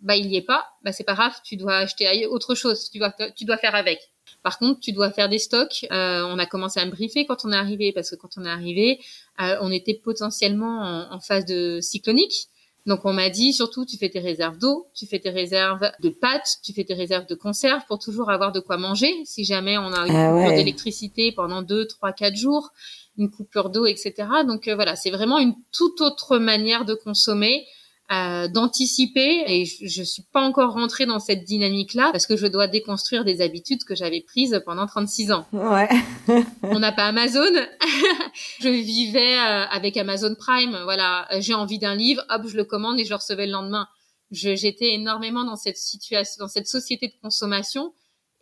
bah 0.00 0.16
il 0.16 0.26
y 0.26 0.36
est 0.36 0.42
pas, 0.42 0.66
bah 0.82 0.92
c'est 0.92 1.04
pas 1.04 1.14
grave, 1.14 1.32
tu 1.44 1.56
dois 1.56 1.76
acheter 1.76 2.26
autre 2.26 2.54
chose, 2.54 2.90
tu 2.90 2.98
dois 2.98 3.12
tu 3.36 3.44
dois 3.44 3.56
faire 3.56 3.74
avec. 3.74 4.00
Par 4.42 4.58
contre, 4.58 4.80
tu 4.80 4.92
dois 4.92 5.10
faire 5.10 5.28
des 5.28 5.38
stocks. 5.38 5.86
Euh, 5.90 6.24
on 6.26 6.38
a 6.38 6.46
commencé 6.46 6.80
à 6.80 6.84
me 6.84 6.90
briefer 6.90 7.24
quand 7.24 7.44
on 7.44 7.52
est 7.52 7.56
arrivé 7.56 7.92
parce 7.92 8.10
que 8.10 8.16
quand 8.16 8.36
on 8.36 8.44
est 8.44 8.50
arrivé, 8.50 9.00
euh, 9.40 9.56
on 9.60 9.70
était 9.70 9.94
potentiellement 9.94 10.80
en, 10.80 11.14
en 11.14 11.20
phase 11.20 11.44
de 11.44 11.80
cyclonique. 11.80 12.48
Donc 12.86 13.04
on 13.04 13.12
m'a 13.12 13.30
dit 13.30 13.52
surtout 13.52 13.84
tu 13.84 13.96
fais 13.96 14.08
tes 14.08 14.18
réserves 14.18 14.58
d'eau, 14.58 14.88
tu 14.94 15.06
fais 15.06 15.20
tes 15.20 15.30
réserves 15.30 15.90
de 16.00 16.08
pâtes, 16.08 16.58
tu 16.64 16.72
fais 16.72 16.84
tes 16.84 16.94
réserves 16.94 17.26
de 17.26 17.34
conserve 17.34 17.82
pour 17.86 17.98
toujours 17.98 18.30
avoir 18.30 18.50
de 18.50 18.60
quoi 18.60 18.76
manger. 18.76 19.12
Si 19.24 19.44
jamais 19.44 19.78
on 19.78 19.92
a 19.92 20.06
une 20.06 20.16
Ah 20.16 20.32
coupure 20.32 20.56
d'électricité 20.56 21.32
pendant 21.32 21.62
deux, 21.62 21.86
trois, 21.86 22.12
quatre 22.12 22.36
jours, 22.36 22.72
une 23.18 23.30
coupure 23.30 23.70
d'eau, 23.70 23.86
etc. 23.86 24.14
Donc 24.46 24.66
euh, 24.66 24.74
voilà, 24.74 24.96
c'est 24.96 25.10
vraiment 25.10 25.38
une 25.38 25.54
toute 25.70 26.00
autre 26.00 26.38
manière 26.38 26.84
de 26.84 26.94
consommer, 26.94 27.64
euh, 28.12 28.48
d'anticiper. 28.48 29.44
Et 29.46 29.64
je, 29.64 29.86
je 29.86 30.02
suis 30.02 30.22
pas 30.32 30.40
encore 30.42 30.72
rentrée 30.74 31.06
dans 31.06 31.18
cette 31.18 31.44
dynamique-là 31.44 32.10
parce 32.12 32.26
que 32.26 32.36
je 32.36 32.46
dois 32.46 32.66
déconstruire 32.66 33.24
des 33.24 33.40
habitudes 33.40 33.84
que 33.84 33.94
j'avais 33.94 34.20
prises 34.20 34.60
pendant 34.66 34.86
36 34.86 35.32
ans. 35.32 35.46
Ouais. 35.52 35.88
On 36.62 36.78
n'a 36.78 36.92
pas 36.92 37.06
Amazon. 37.06 37.40
je 38.60 38.68
vivais 38.68 39.38
euh, 39.38 39.64
avec 39.70 39.96
Amazon 39.96 40.34
Prime. 40.38 40.78
Voilà, 40.84 41.26
j'ai 41.40 41.54
envie 41.54 41.78
d'un 41.78 41.94
livre, 41.94 42.22
hop, 42.30 42.42
je 42.46 42.56
le 42.56 42.64
commande 42.64 42.98
et 43.00 43.04
je 43.04 43.10
le 43.10 43.16
recevais 43.16 43.46
le 43.46 43.52
lendemain. 43.52 43.86
Je- 44.30 44.54
J'étais 44.56 44.92
énormément 44.94 45.44
dans 45.44 45.56
cette 45.56 45.76
situation, 45.78 46.44
dans 46.44 46.48
cette 46.48 46.66
société 46.68 47.08
de 47.08 47.14
consommation. 47.22 47.92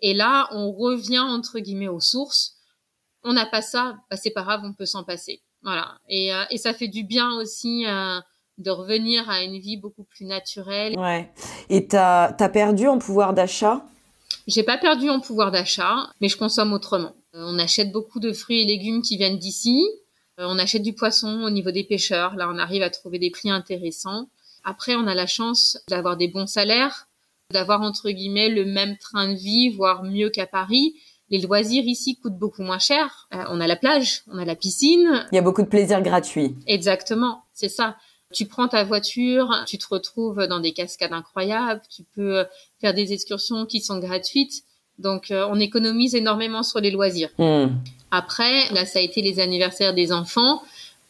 Et 0.02 0.14
là, 0.14 0.48
on 0.52 0.72
revient 0.72 1.18
entre 1.18 1.58
guillemets 1.58 1.88
aux 1.88 2.00
sources. 2.00 2.54
On 3.22 3.32
n'a 3.34 3.44
pas 3.46 3.60
ça, 3.62 3.98
bah, 4.10 4.16
c'est 4.16 4.30
pas 4.30 4.42
grave, 4.42 4.62
on 4.64 4.72
peut 4.72 4.86
s'en 4.86 5.04
passer. 5.04 5.42
Voilà. 5.62 5.98
Et, 6.08 6.32
euh, 6.32 6.42
et 6.50 6.56
ça 6.56 6.72
fait 6.72 6.88
du 6.88 7.04
bien 7.04 7.32
aussi 7.34 7.84
de 8.60 8.70
revenir 8.70 9.28
à 9.28 9.42
une 9.42 9.58
vie 9.58 9.76
beaucoup 9.76 10.04
plus 10.04 10.26
naturelle. 10.26 10.98
Ouais. 10.98 11.30
Et 11.68 11.86
t'as 11.86 12.34
as 12.38 12.48
perdu 12.48 12.86
en 12.86 12.98
pouvoir 12.98 13.32
d'achat? 13.32 13.84
J'ai 14.46 14.62
pas 14.62 14.78
perdu 14.78 15.08
en 15.10 15.20
pouvoir 15.20 15.50
d'achat, 15.50 15.96
mais 16.20 16.28
je 16.28 16.36
consomme 16.36 16.72
autrement. 16.72 17.14
Euh, 17.34 17.44
On 17.46 17.58
achète 17.58 17.92
beaucoup 17.92 18.20
de 18.20 18.32
fruits 18.32 18.62
et 18.62 18.64
légumes 18.64 19.02
qui 19.02 19.16
viennent 19.16 19.38
d'ici. 19.38 19.84
Euh, 20.38 20.46
On 20.48 20.58
achète 20.58 20.82
du 20.82 20.92
poisson 20.92 21.42
au 21.42 21.50
niveau 21.50 21.70
des 21.70 21.84
pêcheurs. 21.84 22.34
Là, 22.36 22.48
on 22.52 22.58
arrive 22.58 22.82
à 22.82 22.90
trouver 22.90 23.18
des 23.18 23.30
prix 23.30 23.50
intéressants. 23.50 24.28
Après, 24.64 24.94
on 24.94 25.06
a 25.06 25.14
la 25.14 25.26
chance 25.26 25.78
d'avoir 25.88 26.16
des 26.16 26.28
bons 26.28 26.46
salaires, 26.46 27.08
d'avoir 27.50 27.80
entre 27.80 28.10
guillemets 28.10 28.50
le 28.50 28.64
même 28.64 28.96
train 28.98 29.32
de 29.32 29.36
vie, 29.36 29.70
voire 29.70 30.02
mieux 30.02 30.28
qu'à 30.28 30.46
Paris. 30.46 30.94
Les 31.30 31.38
loisirs 31.38 31.84
ici 31.84 32.16
coûtent 32.16 32.38
beaucoup 32.38 32.62
moins 32.62 32.80
cher. 32.80 33.28
Euh, 33.32 33.44
on 33.48 33.60
a 33.60 33.66
la 33.66 33.76
plage, 33.76 34.22
on 34.26 34.38
a 34.38 34.44
la 34.44 34.56
piscine. 34.56 35.26
Il 35.32 35.36
y 35.36 35.38
a 35.38 35.42
beaucoup 35.42 35.62
de 35.62 35.68
plaisirs 35.68 36.02
gratuits. 36.02 36.56
Exactement, 36.66 37.44
c'est 37.54 37.68
ça. 37.68 37.96
Tu 38.32 38.46
prends 38.46 38.68
ta 38.68 38.84
voiture, 38.84 39.64
tu 39.66 39.78
te 39.78 39.86
retrouves 39.88 40.46
dans 40.46 40.60
des 40.60 40.72
cascades 40.72 41.12
incroyables, 41.12 41.82
tu 41.94 42.04
peux 42.14 42.44
faire 42.80 42.94
des 42.94 43.12
excursions 43.12 43.66
qui 43.66 43.80
sont 43.80 43.98
gratuites. 43.98 44.62
Donc, 44.98 45.30
euh, 45.30 45.46
on 45.50 45.58
économise 45.58 46.14
énormément 46.14 46.62
sur 46.62 46.80
les 46.80 46.90
loisirs. 46.90 47.30
Hmm. 47.38 47.68
Après, 48.10 48.70
là, 48.72 48.84
ça 48.84 48.98
a 48.98 49.02
été 49.02 49.22
les 49.22 49.40
anniversaires 49.40 49.94
des 49.94 50.12
enfants. 50.12 50.62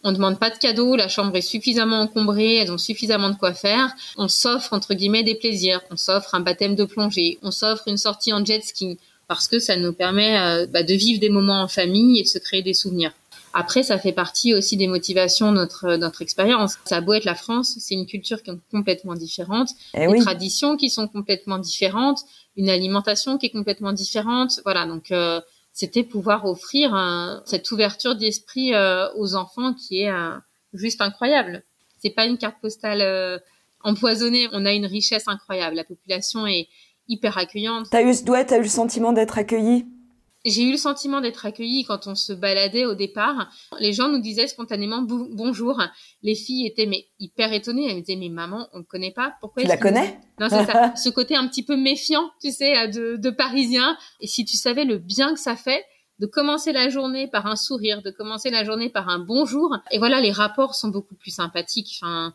On 0.03 0.13
ne 0.13 0.17
demande 0.17 0.39
pas 0.39 0.49
de 0.49 0.57
cadeaux, 0.57 0.97
la 0.97 1.09
chambre 1.09 1.37
est 1.37 1.43
suffisamment 1.43 2.01
encombrée, 2.01 2.57
elles 2.57 2.73
ont 2.73 2.79
suffisamment 2.79 3.29
de 3.29 3.37
quoi 3.37 3.53
faire. 3.53 3.93
On 4.17 4.29
s'offre 4.29 4.73
entre 4.73 4.95
guillemets 4.95 5.25
des 5.25 5.35
plaisirs. 5.35 5.83
On 5.91 5.97
s'offre 5.97 6.35
un 6.35 6.41
baptême 6.41 6.75
de 6.75 6.85
plongée, 6.85 7.39
on 7.43 7.51
s'offre 7.51 7.83
une 7.87 7.99
sortie 7.99 8.33
en 8.33 8.43
jet 8.43 8.63
ski 8.63 8.99
parce 9.29 9.47
que 9.47 9.59
ça 9.59 9.77
nous 9.77 9.93
permet 9.93 10.39
euh, 10.39 10.67
bah, 10.67 10.83
de 10.83 10.95
vivre 10.95 11.21
des 11.21 11.29
moments 11.29 11.63
en 11.63 11.69
famille 11.69 12.19
et 12.19 12.23
de 12.23 12.29
se 12.29 12.39
créer 12.39 12.63
des 12.63 12.75
souvenirs. 12.75 13.13
Après, 13.53 13.83
ça 13.83 13.99
fait 13.99 14.13
partie 14.13 14.55
aussi 14.55 14.77
des 14.77 14.87
motivations 14.87 15.51
de 15.51 15.57
notre, 15.57 15.97
notre 15.97 16.23
expérience. 16.23 16.77
Ça 16.85 16.97
a 16.97 17.01
beau 17.01 17.15
être 17.15 17.25
la 17.25 17.35
France, 17.35 17.77
c'est 17.79 17.95
une 17.95 18.07
culture 18.07 18.43
qui 18.43 18.51
est 18.51 18.59
complètement 18.71 19.15
différente, 19.15 19.71
eh 19.95 20.07
des 20.07 20.21
traditions 20.21 20.77
qui 20.77 20.89
sont 20.89 21.09
complètement 21.09 21.59
différentes, 21.59 22.21
une 22.57 22.69
alimentation 22.69 23.39
qui 23.39 23.47
est 23.47 23.51
complètement 23.51 23.93
différente. 23.93 24.61
Voilà, 24.65 24.87
donc 24.87 25.11
euh, 25.11 25.41
c'était 25.73 26.05
pouvoir 26.05 26.45
offrir 26.45 27.43
cette 27.45 27.71
ouverture 27.73 28.15
d'esprit 28.15 28.75
euh, 28.75 29.09
aux 29.17 29.35
enfants 29.35 29.75
qui 29.75 30.03
est 30.03 30.11
euh, 30.11 30.37
juste 30.73 31.01
incroyable. 31.01 31.65
C'est 31.99 32.11
pas 32.11 32.27
une 32.27 32.39
carte 32.39 32.57
postale 32.63 33.43
empoisonnée, 33.83 34.49
on 34.53 34.65
a 34.65 34.73
une 34.73 34.87
richesse 34.87 35.25
incroyable. 35.27 35.77
La 35.77 35.85
population 35.85 36.47
est 36.47 36.69
hyper 37.09 37.37
accueillante. 37.37 37.87
T'as 37.91 38.03
eu, 38.03 38.15
ouais, 38.29 38.53
as 38.53 38.57
eu 38.57 38.63
le 38.63 38.69
sentiment 38.69 39.13
d'être 39.13 39.37
accueilli 39.37 39.85
j'ai 40.45 40.63
eu 40.63 40.73
le 40.73 40.79
sentiment 40.79 41.21
d'être 41.21 41.45
accueillie 41.45 41.85
quand 41.85 42.07
on 42.07 42.15
se 42.15 42.33
baladait 42.33 42.87
au 42.87 42.95
départ. 42.95 43.51
Les 43.79 43.93
gens 43.93 44.09
nous 44.09 44.21
disaient 44.21 44.47
spontanément 44.47 45.03
bonjour. 45.03 45.83
Les 46.23 46.35
filles 46.35 46.67
étaient 46.67 46.87
mais 46.87 47.07
hyper 47.19 47.53
étonnées. 47.53 47.91
Elles 47.91 47.97
me 47.97 48.01
disaient 48.01 48.19
mais 48.19 48.31
maman, 48.31 48.69
on 48.73 48.79
ne 48.79 48.85
connaît 48.85 49.11
pas. 49.11 49.35
Pourquoi 49.41 49.63
Tu 49.63 49.69
la 49.69 49.77
connais? 49.77 50.19
Non, 50.39 50.49
c'est 50.49 50.65
ça. 50.65 50.95
Ce 50.97 51.11
côté 51.11 51.37
un 51.37 51.47
petit 51.47 51.63
peu 51.63 51.77
méfiant, 51.77 52.31
tu 52.41 52.51
sais, 52.53 52.89
de, 52.89 53.17
de 53.17 53.31
Parisien. 53.31 53.97
Et 54.21 54.27
si 54.27 54.45
tu 54.45 54.57
savais 54.57 54.85
le 54.85 54.97
bien 54.99 55.35
que 55.35 55.41
ça 55.41 55.57
fait 55.57 55.85
de 56.21 56.27
commencer 56.27 56.73
la 56.73 56.91
journée 56.91 57.29
par 57.29 57.47
un 57.47 57.57
sourire, 57.57 58.03
de 58.03 58.11
commencer 58.11 58.51
la 58.51 58.63
journée 58.63 58.91
par 58.91 59.09
un 59.09 59.19
bonjour. 59.19 59.77
Et 59.91 59.99
voilà, 59.99 60.21
les 60.21 60.33
rapports 60.33 60.75
sont 60.75 60.89
beaucoup 60.89 61.15
plus 61.15 61.31
sympathiques. 61.31 61.99
Enfin, 62.01 62.35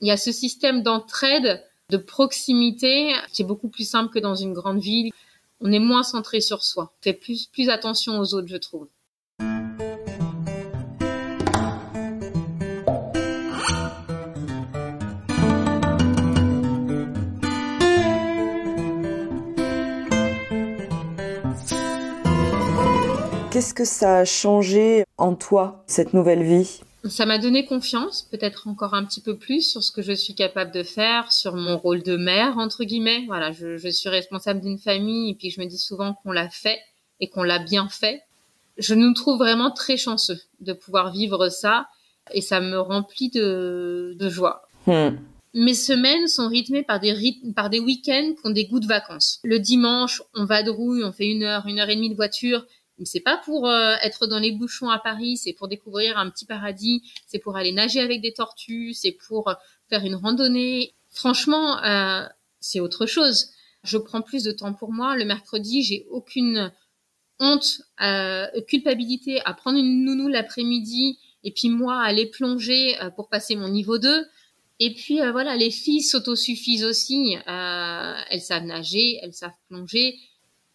il 0.00 0.08
y 0.08 0.10
a 0.10 0.16
ce 0.16 0.32
système 0.32 0.82
d'entraide, 0.82 1.64
de 1.90 1.96
proximité 1.96 3.12
qui 3.32 3.42
est 3.42 3.44
beaucoup 3.44 3.68
plus 3.68 3.88
simple 3.88 4.12
que 4.12 4.18
dans 4.18 4.34
une 4.34 4.52
grande 4.52 4.80
ville 4.80 5.12
on 5.60 5.72
est 5.72 5.78
moins 5.78 6.02
centré 6.02 6.40
sur 6.40 6.62
soi. 6.62 6.92
On 7.00 7.02
fait 7.02 7.12
plus, 7.12 7.46
plus 7.46 7.68
attention 7.68 8.18
aux 8.18 8.34
autres, 8.34 8.48
je 8.48 8.56
trouve. 8.56 8.88
Qu'est-ce 23.50 23.72
que 23.72 23.86
ça 23.86 24.18
a 24.18 24.24
changé 24.26 25.04
en 25.16 25.34
toi, 25.34 25.82
cette 25.86 26.12
nouvelle 26.12 26.42
vie? 26.42 26.82
Ça 27.04 27.26
m'a 27.26 27.38
donné 27.38 27.64
confiance, 27.64 28.22
peut-être 28.22 28.68
encore 28.68 28.94
un 28.94 29.04
petit 29.04 29.20
peu 29.20 29.36
plus 29.36 29.62
sur 29.62 29.82
ce 29.82 29.92
que 29.92 30.02
je 30.02 30.12
suis 30.12 30.34
capable 30.34 30.72
de 30.72 30.82
faire, 30.82 31.32
sur 31.32 31.54
mon 31.54 31.76
rôle 31.76 32.02
de 32.02 32.16
mère 32.16 32.58
entre 32.58 32.84
guillemets. 32.84 33.24
Voilà, 33.26 33.52
je, 33.52 33.76
je 33.76 33.88
suis 33.88 34.08
responsable 34.08 34.60
d'une 34.60 34.78
famille 34.78 35.30
et 35.30 35.34
puis 35.34 35.50
je 35.50 35.60
me 35.60 35.66
dis 35.66 35.78
souvent 35.78 36.14
qu'on 36.14 36.32
l'a 36.32 36.48
fait 36.48 36.78
et 37.20 37.28
qu'on 37.28 37.42
l'a 37.42 37.58
bien 37.58 37.88
fait. 37.88 38.22
Je 38.78 38.94
nous 38.94 39.14
trouve 39.14 39.38
vraiment 39.38 39.70
très 39.70 39.96
chanceux 39.96 40.40
de 40.60 40.72
pouvoir 40.72 41.12
vivre 41.12 41.48
ça 41.48 41.86
et 42.32 42.40
ça 42.40 42.60
me 42.60 42.78
remplit 42.78 43.30
de, 43.30 44.14
de 44.18 44.28
joie. 44.28 44.68
Hmm. 44.86 45.16
Mes 45.54 45.74
semaines 45.74 46.28
sont 46.28 46.48
rythmées 46.48 46.82
par 46.82 47.00
des 47.00 47.12
rythmes, 47.12 47.54
par 47.54 47.70
des 47.70 47.80
week-ends 47.80 48.34
qui 48.34 48.46
ont 48.46 48.50
des 48.50 48.66
goûts 48.66 48.80
de 48.80 48.86
vacances. 48.86 49.40
Le 49.42 49.58
dimanche, 49.58 50.22
on 50.34 50.44
va 50.44 50.62
de 50.62 50.70
rouille, 50.70 51.02
on 51.02 51.12
fait 51.12 51.28
une 51.28 51.44
heure, 51.44 51.66
une 51.66 51.78
heure 51.78 51.88
et 51.88 51.96
demie 51.96 52.10
de 52.10 52.14
voiture 52.14 52.66
c'est 53.04 53.20
pas 53.20 53.36
pour 53.36 53.68
euh, 53.68 53.94
être 54.02 54.26
dans 54.26 54.38
les 54.38 54.52
bouchons 54.52 54.88
à 54.88 54.98
Paris, 54.98 55.36
c'est 55.36 55.52
pour 55.52 55.68
découvrir 55.68 56.16
un 56.18 56.30
petit 56.30 56.46
paradis, 56.46 57.02
c'est 57.26 57.38
pour 57.38 57.56
aller 57.56 57.72
nager 57.72 58.00
avec 58.00 58.22
des 58.22 58.32
tortues, 58.32 58.94
c'est 58.94 59.12
pour 59.12 59.54
faire 59.88 60.04
une 60.04 60.14
randonnée. 60.14 60.94
Franchement, 61.10 61.82
euh, 61.84 62.26
c'est 62.60 62.80
autre 62.80 63.06
chose. 63.06 63.50
Je 63.84 63.98
prends 63.98 64.22
plus 64.22 64.42
de 64.42 64.52
temps 64.52 64.74
pour 64.74 64.92
moi. 64.92 65.16
Le 65.16 65.24
mercredi, 65.24 65.82
j'ai 65.82 66.06
aucune 66.10 66.72
honte, 67.38 67.82
euh, 68.00 68.46
culpabilité 68.68 69.40
à 69.44 69.54
prendre 69.54 69.78
une 69.78 70.04
nounou 70.04 70.28
l'après-midi 70.28 71.18
et 71.44 71.52
puis 71.52 71.68
moi 71.68 72.02
aller 72.02 72.26
plonger 72.26 73.00
euh, 73.00 73.10
pour 73.10 73.28
passer 73.28 73.56
mon 73.56 73.68
niveau 73.68 73.98
2. 73.98 74.26
Et 74.78 74.92
puis 74.92 75.20
voilà, 75.30 75.56
les 75.56 75.70
filles 75.70 76.02
s'autosuffisent 76.02 76.84
aussi. 76.84 77.34
elles 77.46 78.42
savent 78.42 78.64
nager, 78.64 79.18
elles 79.22 79.32
savent 79.32 79.56
plonger 79.68 80.18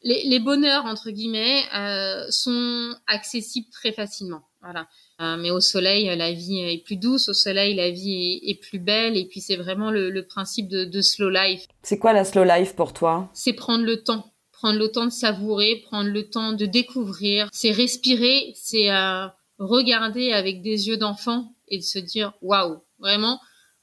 les, 0.04 0.24
les, 0.24 0.40
bonheurs 0.40 0.86
entre 0.86 1.12
guillemets 1.12 1.64
euh, 1.76 2.26
sont 2.30 2.96
accessibles 3.08 3.70
très 3.72 3.92
facilement. 3.92 4.42
Voilà. 4.62 4.88
Euh, 5.22 5.38
mais 5.38 5.50
au 5.52 5.60
soleil, 5.60 6.06
la 6.16 6.32
vie 6.32 6.60
est 6.60 6.84
plus 6.84 6.96
douce. 6.96 7.30
Au 7.30 7.34
soleil, 7.34 7.76
la 7.76 7.90
vie 7.90 8.40
est, 8.44 8.52
est 8.52 8.56
plus 8.56 8.80
belle. 8.80 9.18
Et 9.18 9.26
puis 9.26 9.42
c'est 9.42 9.56
vraiment 9.56 9.92
le, 9.92 10.10
le 10.10 10.26
principe 10.26 10.68
de, 10.68 10.86
de, 10.86 11.02
slow 11.02 11.30
life. 11.30 11.68
C'est 11.84 11.98
quoi 11.98 12.14
la 12.14 12.26
slow 12.26 12.44
life 12.44 12.76
pour 12.76 12.94
toi? 12.94 13.30
C'est 13.34 13.54
prendre 13.54 13.84
le 13.84 14.04
temps, 14.04 14.34
prendre 14.52 14.78
le 14.78 14.92
temps 14.92 15.06
de 15.06 15.12
savourer, 15.12 15.84
prendre 15.88 16.10
le 16.10 16.30
temps 16.30 16.54
de 16.54 16.66
découvrir. 16.66 17.50
C'est 17.52 17.72
respirer, 17.72 18.54
c'est 18.56 18.92
euh, 18.92 19.28
regarder 19.58 20.32
avec 20.32 20.62
des 20.62 20.88
yeux 20.88 20.98
d'enfant 20.98 21.54
et 21.68 21.78
de 21.78 21.84
se 21.84 22.00
dire 22.00 22.34
waouh, 22.42 22.82
vraiment. 23.00 23.40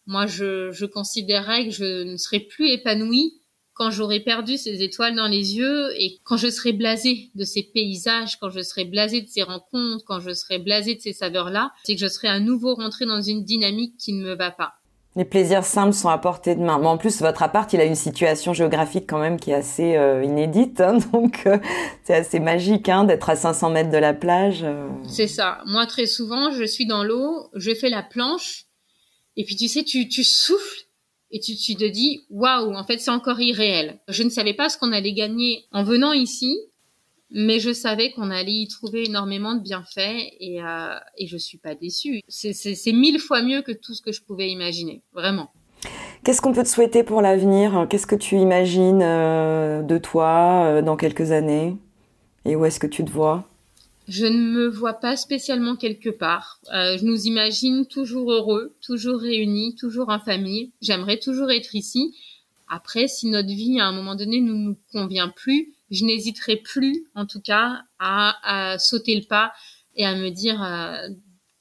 Moi, 0.07 0.27
je, 0.27 0.71
je 0.73 0.87
considérerais 0.87 1.67
que 1.67 1.71
je 1.71 2.03
ne 2.05 2.17
serais 2.17 2.41
plus 2.41 2.71
épanouie 2.71 3.38
quand 3.79 3.91
j'aurai 3.91 4.19
perdu 4.19 4.59
ces 4.59 4.83
étoiles 4.83 5.15
dans 5.15 5.29
les 5.29 5.57
yeux 5.57 5.91
et 5.97 6.19
quand 6.25 6.37
je 6.37 6.51
serai 6.51 6.73
blasé 6.73 7.31
de 7.37 7.45
ces 7.45 7.63
paysages, 7.63 8.37
quand 8.41 8.51
je 8.51 8.61
serai 8.61 8.85
blasé 8.85 9.23
de 9.23 9.29
ces 9.29 9.45
rencontres, 9.45 10.05
quand 10.05 10.19
je 10.19 10.35
serai 10.35 10.59
blasé 10.59 10.97
de 10.97 11.01
ces 11.01 11.13
saveurs-là, 11.13 11.71
c'est 11.85 11.95
que 11.95 12.01
je 12.01 12.09
serai 12.09 12.27
à 12.27 12.41
nouveau 12.41 12.75
rentré 12.75 13.07
dans 13.07 13.23
une 13.23 13.45
dynamique 13.45 13.97
qui 13.97 14.13
ne 14.13 14.25
me 14.25 14.35
va 14.35 14.51
pas. 14.51 14.75
Les 15.15 15.25
plaisirs 15.25 15.65
simples 15.65 15.95
sont 15.95 16.09
à 16.09 16.19
portée 16.19 16.55
de 16.55 16.61
main. 16.61 16.79
Mais 16.79 16.87
en 16.87 16.99
plus, 16.99 17.21
votre 17.21 17.43
appart, 17.43 17.73
il 17.73 17.81
a 17.81 17.85
une 17.85 17.95
situation 17.95 18.53
géographique 18.53 19.05
quand 19.09 19.19
même 19.19 19.39
qui 19.39 19.51
est 19.51 19.55
assez 19.55 19.97
euh, 19.97 20.23
inédite. 20.25 20.81
Hein, 20.81 20.99
donc, 21.13 21.45
euh, 21.47 21.59
c'est 22.05 22.15
assez 22.15 22.41
magique 22.41 22.89
hein, 22.89 23.05
d'être 23.05 23.31
à 23.31 23.37
500 23.37 23.71
mètres 23.71 23.91
de 23.91 23.97
la 23.97 24.13
plage. 24.13 24.61
Euh. 24.65 24.89
C'est 25.09 25.27
ça. 25.27 25.59
Moi, 25.67 25.87
très 25.87 26.07
souvent, 26.07 26.51
je 26.53 26.65
suis 26.65 26.87
dans 26.87 27.05
l'eau, 27.05 27.49
je 27.55 27.75
fais 27.75 27.91
la 27.91 28.03
planche. 28.03 28.67
Et 29.37 29.45
puis, 29.45 29.57
tu 29.57 29.67
sais, 29.69 29.83
tu, 29.83 30.09
tu 30.09 30.25
souffles 30.25 30.88
et 31.31 31.41
tu, 31.41 31.55
te 31.55 31.85
dis 31.85 32.23
waouh 32.31 32.75
en 32.75 32.85
fait 32.85 32.99
c'est 32.99 33.11
encore 33.11 33.41
irréel. 33.41 33.99
Je 34.09 34.23
ne 34.23 34.31
savais 34.31 34.55
pas 34.55 34.69
ce 34.69 34.79
qu'on 34.79 34.93
allait 34.93 35.13
gagner 35.13 35.65
en 35.73 35.83
venant 35.85 36.13
ici 36.13 36.57
mais 37.31 37.61
je 37.61 37.73
savais 37.73 38.11
qu'on 38.13 38.31
allait 38.31 38.53
y 38.53 38.69
trouver 38.69 39.05
énormément 39.05 39.55
de 39.55 39.61
bienfaits 39.61 39.99
et, 40.41 40.63
euh, 40.63 40.95
et 41.19 41.27
je 41.27 41.37
suis 41.37 41.59
pas 41.59 41.75
déçue. 41.75 42.21
C'est 42.29 42.93
mille 42.93 43.19
fois 43.19 43.43
mieux 43.43 43.63
que 43.63 43.73
tout 43.73 43.95
ce 43.95 44.03
que 44.03 44.13
je 44.13 44.23
pouvais 44.23 44.49
imaginer 44.49 45.03
vraiment. 45.13 45.51
Qu'est-ce 46.25 46.41
qu'on 46.41 46.53
peut 46.53 46.63
te 46.63 46.69
souhaiter 46.69 47.05
pour 47.05 47.23
l'avenir? 47.23 47.87
Qu'est-ce 47.89 48.07
que 48.07 48.17
tu 48.17 48.37
imagines 48.37 49.03
euh, 49.03 49.83
de 49.83 49.99
toi 49.99 50.65
euh, 50.65 50.83
dans 50.83 50.97
quelques 50.97 51.31
années? 51.31 51.77
Et 52.45 52.57
où 52.57 52.65
est-ce 52.65 52.81
que 52.81 52.87
tu 52.87 53.05
te 53.05 53.11
vois? 53.11 53.45
Je 54.09 54.25
ne 54.25 54.41
me 54.41 54.69
vois 54.69 54.95
pas 54.95 55.17
spécialement 55.19 55.77
quelque 55.77 56.09
part. 56.09 56.61
Euh, 56.73 56.97
je 56.97 57.05
nous 57.05 57.27
imagine 57.27 57.87
toujours 57.87 58.33
heureux, 58.33 58.75
toujours 58.81 59.21
réunis, 59.21 59.77
toujours 59.77 60.09
en 60.09 60.19
famille. 60.19 60.73
J'aimerais 60.81 61.19
toujours 61.19 61.51
être 61.51 61.75
ici. 61.75 62.17
Après, 62.71 63.07
si 63.07 63.27
notre 63.29 63.49
vie 63.49 63.79
à 63.81 63.87
un 63.87 63.93
moment 63.93 64.15
donné 64.15 64.41
ne 64.41 64.53
nous 64.53 64.77
convient 64.93 65.29
plus, 65.29 65.75
je 65.91 66.07
n'hésiterai 66.07 66.57
plus, 66.57 67.07
en 67.15 67.27
tout 67.27 67.41
cas, 67.41 67.83
à, 67.99 68.73
à, 68.73 68.79
sauter 68.79 69.15
le 69.15 69.27
pas 69.27 69.53
et 69.95 70.07
à 70.07 70.15
me 70.15 70.31
dire 70.31 70.63
euh, 70.63 71.09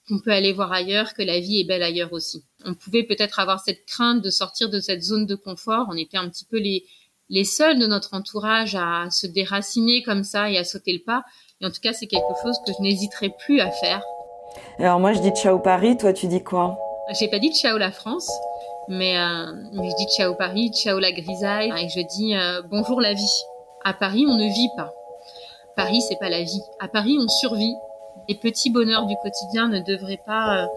qu'on 0.08 0.20
peut 0.20 0.32
aller 0.32 0.54
voir 0.54 0.72
ailleurs, 0.72 1.14
que 1.14 1.24
la 1.24 1.42
vie 1.42 1.60
est 1.60 1.66
belle 1.66 1.84
ailleurs 1.84 2.14
aussi. 2.14 2.44
On 2.64 2.76
pouvait 2.76 3.04
peut-être 3.04 3.40
avoir 3.40 3.60
cette 3.60 3.86
crainte 3.86 4.24
de 4.24 4.30
sortir 4.30 4.70
de 4.70 4.80
cette 4.80 5.02
zone 5.02 5.26
de 5.26 5.36
confort. 5.36 5.88
On 5.90 5.98
était 5.98 6.18
un 6.18 6.30
petit 6.30 6.46
peu 6.46 6.58
les, 6.58 6.86
les 7.30 7.44
seuls 7.44 7.78
de 7.78 7.88
notre 7.88 8.14
entourage 8.14 8.76
à 8.76 9.10
se 9.12 9.28
déraciner 9.28 10.02
comme 10.02 10.24
ça 10.24 10.50
et 10.50 10.58
à 10.58 10.64
sauter 10.64 10.94
le 10.94 11.04
pas. 11.04 11.26
Et 11.62 11.66
en 11.66 11.70
tout 11.70 11.82
cas, 11.82 11.94
c'est 11.94 12.08
quelque 12.08 12.34
chose 12.44 12.60
que 12.66 12.72
je 12.72 12.82
n'hésiterai 12.82 13.30
plus 13.30 13.62
à 13.62 13.72
faire. 13.72 14.04
Alors 14.80 15.00
moi, 15.00 15.14
je 15.14 15.20
dis 15.20 15.32
ciao 15.32 15.60
Paris. 15.60 15.98
Toi, 15.98 16.14
tu 16.14 16.28
dis 16.28 16.44
quoi? 16.44 16.78
J'ai 17.20 17.28
pas 17.30 17.40
dit 17.40 17.52
ciao 17.54 17.78
la 17.78 17.92
France, 17.92 18.30
mais, 18.88 19.18
euh, 19.18 19.54
mais 19.74 19.90
je 19.90 19.96
dis 19.96 20.08
ciao 20.16 20.36
Paris, 20.36 20.72
ciao 20.74 21.00
la 21.00 21.12
grisaille, 21.12 21.74
et 21.78 21.90
je 21.90 22.02
dis 22.02 22.36
euh, 22.36 22.62
bonjour 22.70 23.02
la 23.02 23.14
vie. 23.14 23.44
À 23.84 23.94
Paris, 23.94 24.26
on 24.28 24.36
ne 24.36 24.54
vit 24.54 24.70
pas. 24.76 24.94
Paris, 25.76 26.02
c'est 26.02 26.18
pas 26.20 26.30
la 26.30 26.44
vie. 26.44 26.62
À 26.80 26.88
Paris, 26.88 27.18
on 27.20 27.28
survit. 27.28 27.76
Les 28.28 28.36
petits 28.36 28.70
bonheurs 28.70 29.06
du 29.06 29.16
quotidien 29.18 29.70
ne 29.70 29.80
devraient 29.80 30.22
pas 30.26 30.64
euh, 30.64 30.68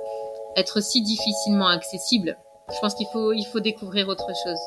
être 0.56 0.80
si 0.80 1.02
difficilement 1.02 1.68
accessibles. 1.68 2.36
Je 2.72 2.78
pense 2.80 2.94
qu'il 2.94 3.08
faut, 3.12 3.32
il 3.32 3.44
faut 3.44 3.60
découvrir 3.60 4.08
autre 4.08 4.28
chose. 4.28 4.60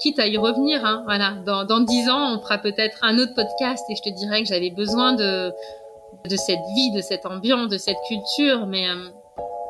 Quitte 0.00 0.18
à 0.18 0.26
y 0.26 0.36
revenir, 0.36 0.84
hein, 0.84 1.02
voilà, 1.04 1.34
dans, 1.44 1.80
10 1.80 2.08
ans, 2.08 2.36
on 2.36 2.40
fera 2.40 2.58
peut-être 2.58 2.98
un 3.02 3.18
autre 3.18 3.34
podcast 3.34 3.84
et 3.90 3.96
je 3.96 4.02
te 4.02 4.14
dirais 4.14 4.42
que 4.42 4.48
j'avais 4.48 4.70
besoin 4.70 5.12
de, 5.12 5.52
de 6.28 6.36
cette 6.36 6.60
vie, 6.74 6.92
de 6.92 7.00
cette 7.00 7.26
ambiance, 7.26 7.68
de 7.68 7.78
cette 7.78 7.98
culture, 8.06 8.66
mais 8.66 8.88
euh, 8.88 9.08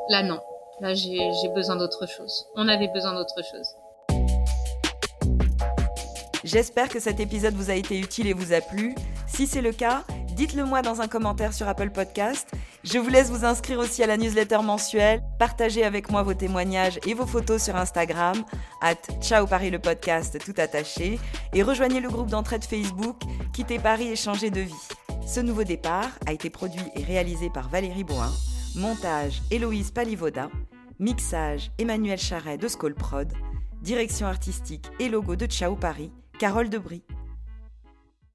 là 0.09 0.23
non. 0.23 0.39
Là, 0.81 0.93
j'ai 0.93 1.49
besoin 1.53 1.75
d'autre 1.75 2.07
chose. 2.07 2.47
On 2.55 2.67
avait 2.69 2.87
besoin 2.87 3.13
d'autre 3.13 3.35
chose. 3.51 3.67
J'espère 6.45 6.87
que 6.87 7.01
cet 7.01 7.19
épisode 7.19 7.53
vous 7.53 7.69
a 7.69 7.73
été 7.73 7.99
utile 7.99 8.27
et 8.27 8.33
vous 8.33 8.53
a 8.53 8.61
plu. 8.61 8.95
Si 9.27 9.45
c'est 9.45 9.61
le 9.61 9.73
cas, 9.73 10.03
dites-le 10.39 10.63
moi 10.63 10.81
dans 10.81 11.01
un 11.01 11.09
commentaire 11.09 11.51
sur 11.51 11.67
Apple 11.67 11.89
Podcast. 11.89 12.49
Je 12.85 12.97
vous 12.97 13.09
laisse 13.09 13.29
vous 13.29 13.43
inscrire 13.43 13.77
aussi 13.77 14.01
à 14.03 14.07
la 14.07 14.15
newsletter 14.15 14.59
mensuelle. 14.63 15.21
Partagez 15.37 15.83
avec 15.83 16.09
moi 16.09 16.23
vos 16.23 16.33
témoignages 16.33 16.97
et 17.05 17.13
vos 17.13 17.25
photos 17.25 17.61
sur 17.61 17.75
Instagram, 17.75 18.45
at 18.81 18.95
Ciao 19.21 19.45
Paris 19.47 19.69
le 19.69 19.79
podcast 19.79 20.39
tout 20.39 20.53
attaché, 20.55 21.19
et 21.53 21.61
rejoignez 21.61 21.99
le 21.99 22.07
groupe 22.07 22.29
d'entraide 22.29 22.63
Facebook 22.63 23.17
Quitter 23.51 23.79
Paris 23.79 24.07
et 24.07 24.15
changer 24.15 24.49
de 24.49 24.61
vie. 24.61 24.87
Ce 25.27 25.41
nouveau 25.41 25.65
départ 25.65 26.11
a 26.25 26.31
été 26.31 26.49
produit 26.49 26.89
et 26.95 27.03
réalisé 27.03 27.49
par 27.49 27.67
Valérie 27.67 28.05
Boin, 28.05 28.31
montage 28.75 29.41
Héloïse 29.51 29.91
Palivoda, 29.91 30.49
mixage 30.99 31.69
Emmanuel 31.79 32.17
Charret 32.17 32.57
de 32.57 32.93
Prod, 32.93 33.29
direction 33.81 34.25
artistique 34.25 34.89
et 35.01 35.09
logo 35.09 35.35
de 35.35 35.47
Ciao 35.47 35.75
Paris, 35.75 36.13
Carole 36.39 36.69
Debris. 36.69 37.03